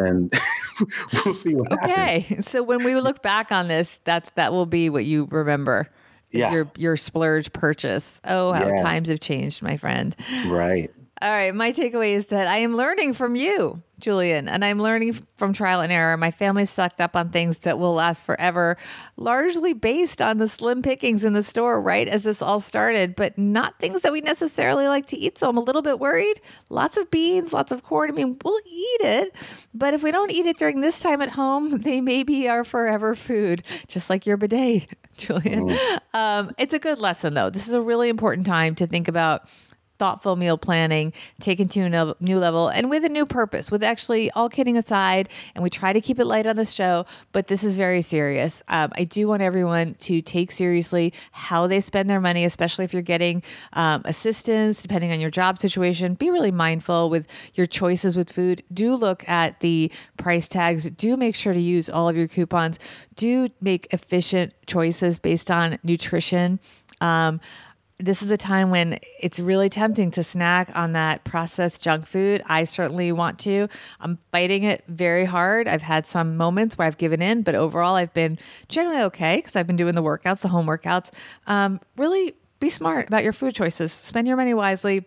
and 0.00 0.34
we'll 1.24 1.32
see 1.32 1.54
what 1.54 1.72
okay. 1.72 1.90
happens. 1.90 2.24
Okay, 2.24 2.42
so 2.42 2.62
when 2.62 2.84
we 2.84 2.94
look 2.96 3.22
back 3.22 3.50
on 3.50 3.68
this, 3.68 4.00
that's 4.04 4.30
that 4.30 4.52
will 4.52 4.66
be 4.66 4.90
what 4.90 5.06
you 5.06 5.28
remember. 5.30 5.88
Yeah. 6.32 6.52
Your 6.52 6.70
your 6.76 6.96
splurge 6.96 7.52
purchase. 7.52 8.20
Oh, 8.24 8.52
how 8.52 8.68
yeah. 8.68 8.76
times 8.76 9.08
have 9.08 9.20
changed, 9.20 9.62
my 9.62 9.76
friend. 9.76 10.16
Right. 10.46 10.90
All 11.22 11.30
right. 11.30 11.54
My 11.54 11.72
takeaway 11.72 12.14
is 12.14 12.26
that 12.28 12.48
I 12.48 12.58
am 12.58 12.74
learning 12.74 13.12
from 13.12 13.36
you, 13.36 13.80
Julian, 14.00 14.48
and 14.48 14.64
I'm 14.64 14.82
learning 14.82 15.24
from 15.36 15.52
trial 15.52 15.80
and 15.80 15.92
error. 15.92 16.16
My 16.16 16.32
family 16.32 16.66
sucked 16.66 17.00
up 17.00 17.14
on 17.14 17.28
things 17.28 17.60
that 17.60 17.78
will 17.78 17.94
last 17.94 18.24
forever, 18.24 18.76
largely 19.16 19.72
based 19.72 20.20
on 20.20 20.38
the 20.38 20.48
slim 20.48 20.82
pickings 20.82 21.24
in 21.24 21.32
the 21.32 21.44
store, 21.44 21.80
right? 21.80 22.08
As 22.08 22.24
this 22.24 22.42
all 22.42 22.58
started, 22.58 23.14
but 23.14 23.38
not 23.38 23.78
things 23.78 24.02
that 24.02 24.12
we 24.12 24.20
necessarily 24.20 24.88
like 24.88 25.06
to 25.06 25.16
eat. 25.16 25.38
So 25.38 25.48
I'm 25.48 25.56
a 25.56 25.60
little 25.62 25.80
bit 25.80 26.00
worried. 26.00 26.40
Lots 26.70 26.96
of 26.96 27.08
beans, 27.08 27.52
lots 27.52 27.70
of 27.70 27.84
corn. 27.84 28.10
I 28.10 28.14
mean, 28.14 28.36
we'll 28.44 28.58
eat 28.66 29.00
it, 29.02 29.36
but 29.72 29.94
if 29.94 30.02
we 30.02 30.10
don't 30.10 30.32
eat 30.32 30.46
it 30.46 30.56
during 30.56 30.80
this 30.80 30.98
time 30.98 31.22
at 31.22 31.30
home, 31.30 31.68
they 31.82 32.00
may 32.00 32.24
be 32.24 32.48
our 32.48 32.64
forever 32.64 33.14
food, 33.14 33.62
just 33.86 34.10
like 34.10 34.26
your 34.26 34.36
bidet, 34.36 34.88
Julian. 35.26 35.68
Mm. 35.68 35.98
Um, 36.14 36.54
it's 36.58 36.74
a 36.74 36.78
good 36.78 36.98
lesson, 36.98 37.34
though. 37.34 37.50
This 37.50 37.68
is 37.68 37.74
a 37.74 37.80
really 37.80 38.08
important 38.08 38.46
time 38.46 38.74
to 38.76 38.86
think 38.86 39.08
about 39.08 39.48
thoughtful 40.02 40.34
meal 40.34 40.58
planning 40.58 41.12
taken 41.38 41.68
to 41.68 41.80
a 41.80 42.14
new 42.18 42.36
level 42.36 42.66
and 42.66 42.90
with 42.90 43.04
a 43.04 43.08
new 43.08 43.24
purpose, 43.24 43.70
with 43.70 43.84
actually 43.84 44.28
all 44.32 44.48
kidding 44.48 44.76
aside. 44.76 45.28
And 45.54 45.62
we 45.62 45.70
try 45.70 45.92
to 45.92 46.00
keep 46.00 46.18
it 46.18 46.24
light 46.24 46.44
on 46.44 46.56
the 46.56 46.64
show, 46.64 47.06
but 47.30 47.46
this 47.46 47.62
is 47.62 47.76
very 47.76 48.02
serious. 48.02 48.64
Um, 48.66 48.90
I 48.96 49.04
do 49.04 49.28
want 49.28 49.42
everyone 49.42 49.94
to 50.00 50.20
take 50.20 50.50
seriously 50.50 51.12
how 51.30 51.68
they 51.68 51.80
spend 51.80 52.10
their 52.10 52.20
money, 52.20 52.44
especially 52.44 52.84
if 52.84 52.92
you're 52.92 53.00
getting 53.00 53.44
um, 53.74 54.02
assistance, 54.04 54.82
depending 54.82 55.12
on 55.12 55.20
your 55.20 55.30
job 55.30 55.60
situation. 55.60 56.14
Be 56.14 56.30
really 56.30 56.50
mindful 56.50 57.08
with 57.08 57.28
your 57.54 57.66
choices 57.66 58.16
with 58.16 58.32
food. 58.32 58.64
Do 58.72 58.96
look 58.96 59.28
at 59.28 59.60
the 59.60 59.92
price 60.16 60.48
tags. 60.48 60.90
Do 60.90 61.16
make 61.16 61.36
sure 61.36 61.52
to 61.52 61.60
use 61.60 61.88
all 61.88 62.08
of 62.08 62.16
your 62.16 62.26
coupons. 62.26 62.80
Do 63.14 63.50
make 63.60 63.86
efficient 63.92 64.52
choices 64.66 65.20
based 65.20 65.48
on 65.48 65.78
nutrition. 65.84 66.58
Um, 67.00 67.40
this 68.02 68.20
is 68.20 68.30
a 68.32 68.36
time 68.36 68.70
when 68.70 68.98
it's 69.20 69.38
really 69.38 69.68
tempting 69.68 70.10
to 70.10 70.24
snack 70.24 70.70
on 70.74 70.92
that 70.92 71.22
processed 71.22 71.80
junk 71.80 72.04
food. 72.04 72.42
I 72.46 72.64
certainly 72.64 73.12
want 73.12 73.38
to. 73.40 73.68
I'm 74.00 74.18
fighting 74.32 74.64
it 74.64 74.82
very 74.88 75.24
hard. 75.24 75.68
I've 75.68 75.82
had 75.82 76.04
some 76.04 76.36
moments 76.36 76.76
where 76.76 76.88
I've 76.88 76.98
given 76.98 77.22
in, 77.22 77.42
but 77.42 77.54
overall, 77.54 77.94
I've 77.94 78.12
been 78.12 78.38
generally 78.68 79.02
okay 79.02 79.36
because 79.36 79.54
I've 79.54 79.68
been 79.68 79.76
doing 79.76 79.94
the 79.94 80.02
workouts, 80.02 80.40
the 80.40 80.48
home 80.48 80.66
workouts. 80.66 81.10
Um, 81.46 81.80
really 81.96 82.34
be 82.58 82.70
smart 82.70 83.06
about 83.06 83.22
your 83.22 83.32
food 83.32 83.54
choices, 83.54 83.92
spend 83.92 84.26
your 84.26 84.36
money 84.36 84.54
wisely. 84.54 85.06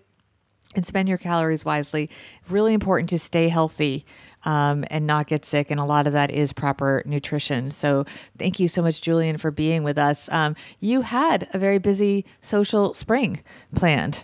And 0.73 0.85
spend 0.85 1.07
your 1.07 1.17
calories 1.17 1.63
wisely. 1.63 2.09
Really 2.49 2.73
important 2.73 3.09
to 3.11 3.17
stay 3.19 3.47
healthy 3.47 4.05
um, 4.45 4.85
and 4.89 5.05
not 5.05 5.27
get 5.27 5.43
sick. 5.43 5.69
And 5.69 5.79
a 5.79 5.85
lot 5.85 6.07
of 6.07 6.13
that 6.13 6.31
is 6.31 6.53
proper 6.53 7.03
nutrition. 7.05 7.69
So 7.69 8.05
thank 8.37 8.59
you 8.59 8.67
so 8.67 8.81
much, 8.81 9.01
Julian, 9.01 9.37
for 9.37 9.51
being 9.51 9.83
with 9.83 9.97
us. 9.97 10.29
Um, 10.31 10.55
you 10.79 11.01
had 11.01 11.49
a 11.53 11.59
very 11.59 11.79
busy 11.79 12.25
social 12.41 12.93
spring 12.93 13.43
planned. 13.75 14.23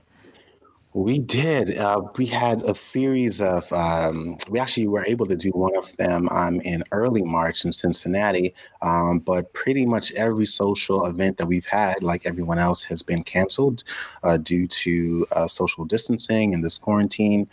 We 0.93 1.19
did. 1.19 1.77
Uh, 1.77 2.01
we 2.17 2.25
had 2.25 2.63
a 2.63 2.75
series 2.75 3.39
of. 3.39 3.71
Um, 3.71 4.35
we 4.49 4.59
actually 4.59 4.87
were 4.87 5.05
able 5.05 5.25
to 5.27 5.37
do 5.37 5.49
one 5.51 5.75
of 5.77 5.95
them 5.95 6.27
um, 6.29 6.59
in 6.61 6.83
early 6.91 7.21
March 7.21 7.63
in 7.63 7.71
Cincinnati, 7.71 8.53
um, 8.81 9.19
but 9.19 9.53
pretty 9.53 9.85
much 9.85 10.11
every 10.13 10.45
social 10.45 11.05
event 11.05 11.37
that 11.37 11.45
we've 11.45 11.65
had, 11.65 12.03
like 12.03 12.25
everyone 12.25 12.59
else, 12.59 12.83
has 12.83 13.03
been 13.03 13.23
canceled 13.23 13.85
uh, 14.23 14.35
due 14.35 14.67
to 14.67 15.25
uh, 15.31 15.47
social 15.47 15.85
distancing 15.85 16.53
and 16.53 16.61
this 16.61 16.77
quarantine 16.77 17.47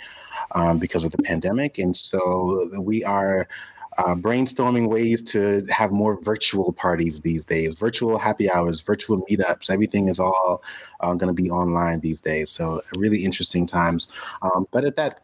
um, 0.57 0.79
because 0.79 1.05
of 1.05 1.13
the 1.13 1.23
pandemic. 1.23 1.79
And 1.79 1.97
so 1.97 2.69
we 2.81 3.05
are 3.05 3.47
uh, 3.99 4.15
brainstorming 4.15 4.89
ways 4.89 5.23
to 5.23 5.65
have 5.69 5.91
more 5.91 6.21
virtual 6.23 6.73
parties 6.73 7.21
these 7.21 7.45
days, 7.45 7.75
virtual 7.75 8.19
happy 8.19 8.51
hours, 8.51 8.81
virtual 8.81 9.25
meetups. 9.27 9.71
Everything 9.71 10.09
is 10.09 10.19
all 10.19 10.63
uh, 11.01 11.15
going 11.15 11.35
to 11.35 11.43
be 11.43 11.51
online 11.51 12.01
these 12.01 12.21
days. 12.21 12.51
So 12.51 12.83
really 12.95 13.25
interesting 13.25 13.67
times. 13.67 14.09
Um, 14.43 14.67
but 14.71 14.85
at 14.85 14.97
that 14.97 15.23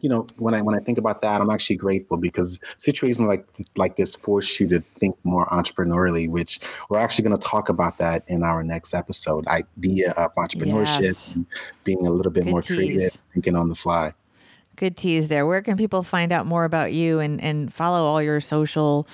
you 0.00 0.10
know 0.10 0.26
when 0.36 0.52
i 0.52 0.60
when 0.60 0.74
i 0.74 0.78
think 0.80 0.98
about 0.98 1.22
that 1.22 1.40
i'm 1.40 1.48
actually 1.48 1.76
grateful 1.76 2.18
because 2.18 2.60
situations 2.76 3.26
like 3.26 3.46
like 3.76 3.96
this 3.96 4.14
force 4.16 4.60
you 4.60 4.68
to 4.68 4.80
think 4.96 5.16
more 5.24 5.46
entrepreneurially 5.46 6.28
which 6.28 6.60
we're 6.90 6.98
actually 6.98 7.26
going 7.26 7.36
to 7.36 7.48
talk 7.48 7.70
about 7.70 7.96
that 7.96 8.22
in 8.28 8.42
our 8.42 8.62
next 8.62 8.92
episode 8.92 9.46
idea 9.46 10.10
of 10.18 10.34
entrepreneurship 10.34 11.00
yes. 11.00 11.30
and 11.34 11.46
being 11.84 12.06
a 12.06 12.10
little 12.10 12.30
bit 12.30 12.44
Good 12.44 12.50
more 12.50 12.60
tease. 12.60 12.76
creative 12.76 13.18
thinking 13.32 13.56
on 13.56 13.70
the 13.70 13.74
fly 13.74 14.12
Good 14.76 14.96
tease 14.96 15.28
there. 15.28 15.46
Where 15.46 15.62
can 15.62 15.76
people 15.76 16.02
find 16.02 16.32
out 16.32 16.46
more 16.46 16.64
about 16.64 16.92
you 16.92 17.20
and, 17.20 17.40
and 17.40 17.72
follow 17.72 18.06
all 18.06 18.22
your 18.22 18.40
social 18.40 19.06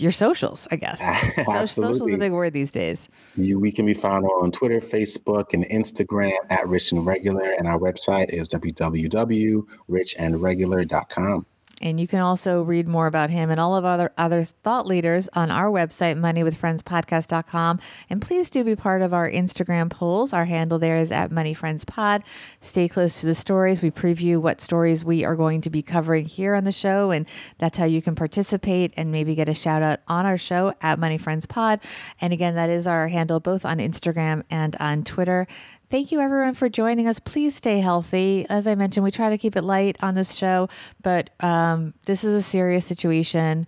your 0.00 0.12
socials, 0.12 0.66
I 0.70 0.76
guess. 0.76 0.98
Absolutely. 1.02 1.66
Socials 1.66 2.08
is 2.08 2.14
a 2.14 2.18
big 2.18 2.32
word 2.32 2.54
these 2.54 2.70
days. 2.70 3.08
You, 3.36 3.58
we 3.58 3.70
can 3.70 3.84
be 3.86 3.94
found 3.94 4.24
on 4.24 4.50
Twitter, 4.50 4.80
Facebook, 4.80 5.52
and 5.52 5.64
Instagram 5.66 6.38
at 6.48 6.66
Rich 6.68 6.92
and 6.92 7.04
Regular, 7.04 7.52
and 7.58 7.68
our 7.68 7.78
website 7.78 8.30
is 8.30 8.48
www.richandregular.com. 8.48 11.46
And 11.80 11.98
you 11.98 12.06
can 12.06 12.20
also 12.20 12.62
read 12.62 12.86
more 12.86 13.06
about 13.06 13.30
him 13.30 13.50
and 13.50 13.58
all 13.58 13.74
of 13.74 13.84
other 13.84 14.12
other 14.18 14.44
thought 14.44 14.86
leaders 14.86 15.28
on 15.32 15.50
our 15.50 15.70
website, 15.70 16.18
moneywithfriendspodcast.com. 16.18 17.80
And 18.08 18.20
please 18.20 18.50
do 18.50 18.64
be 18.64 18.76
part 18.76 19.02
of 19.02 19.14
our 19.14 19.30
Instagram 19.30 19.90
polls. 19.90 20.32
Our 20.32 20.44
handle 20.44 20.78
there 20.78 20.96
is 20.96 21.10
at 21.10 21.30
moneyfriendspod. 21.30 22.22
Stay 22.60 22.88
close 22.88 23.20
to 23.20 23.26
the 23.26 23.34
stories. 23.34 23.82
We 23.82 23.90
preview 23.90 24.40
what 24.40 24.60
stories 24.60 25.04
we 25.04 25.24
are 25.24 25.36
going 25.36 25.60
to 25.62 25.70
be 25.70 25.82
covering 25.82 26.26
here 26.26 26.54
on 26.54 26.64
the 26.64 26.72
show, 26.72 27.10
and 27.10 27.26
that's 27.58 27.78
how 27.78 27.86
you 27.86 28.02
can 28.02 28.14
participate 28.14 28.92
and 28.96 29.10
maybe 29.10 29.34
get 29.34 29.48
a 29.48 29.54
shout 29.54 29.82
out 29.82 30.00
on 30.08 30.26
our 30.26 30.38
show 30.38 30.74
at 30.80 30.98
Money 30.98 31.18
Friends 31.18 31.46
Pod. 31.46 31.80
And 32.20 32.32
again, 32.32 32.54
that 32.56 32.70
is 32.70 32.86
our 32.86 33.08
handle 33.08 33.40
both 33.40 33.64
on 33.64 33.78
Instagram 33.78 34.42
and 34.50 34.76
on 34.80 35.04
Twitter. 35.04 35.46
Thank 35.90 36.12
you, 36.12 36.20
everyone, 36.20 36.54
for 36.54 36.68
joining 36.68 37.08
us. 37.08 37.18
Please 37.18 37.56
stay 37.56 37.80
healthy. 37.80 38.46
As 38.48 38.68
I 38.68 38.76
mentioned, 38.76 39.02
we 39.02 39.10
try 39.10 39.28
to 39.28 39.36
keep 39.36 39.56
it 39.56 39.62
light 39.62 39.96
on 40.00 40.14
this 40.14 40.34
show, 40.34 40.68
but 41.02 41.30
um, 41.40 41.94
this 42.04 42.22
is 42.22 42.32
a 42.32 42.44
serious 42.44 42.86
situation. 42.86 43.66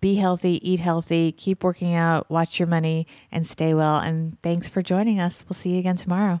Be 0.00 0.14
healthy, 0.14 0.66
eat 0.66 0.80
healthy, 0.80 1.30
keep 1.30 1.62
working 1.62 1.94
out, 1.94 2.30
watch 2.30 2.58
your 2.58 2.68
money, 2.68 3.06
and 3.30 3.46
stay 3.46 3.74
well. 3.74 3.96
And 3.96 4.40
thanks 4.40 4.66
for 4.66 4.80
joining 4.80 5.20
us. 5.20 5.44
We'll 5.46 5.56
see 5.56 5.74
you 5.74 5.78
again 5.80 5.98
tomorrow. 5.98 6.40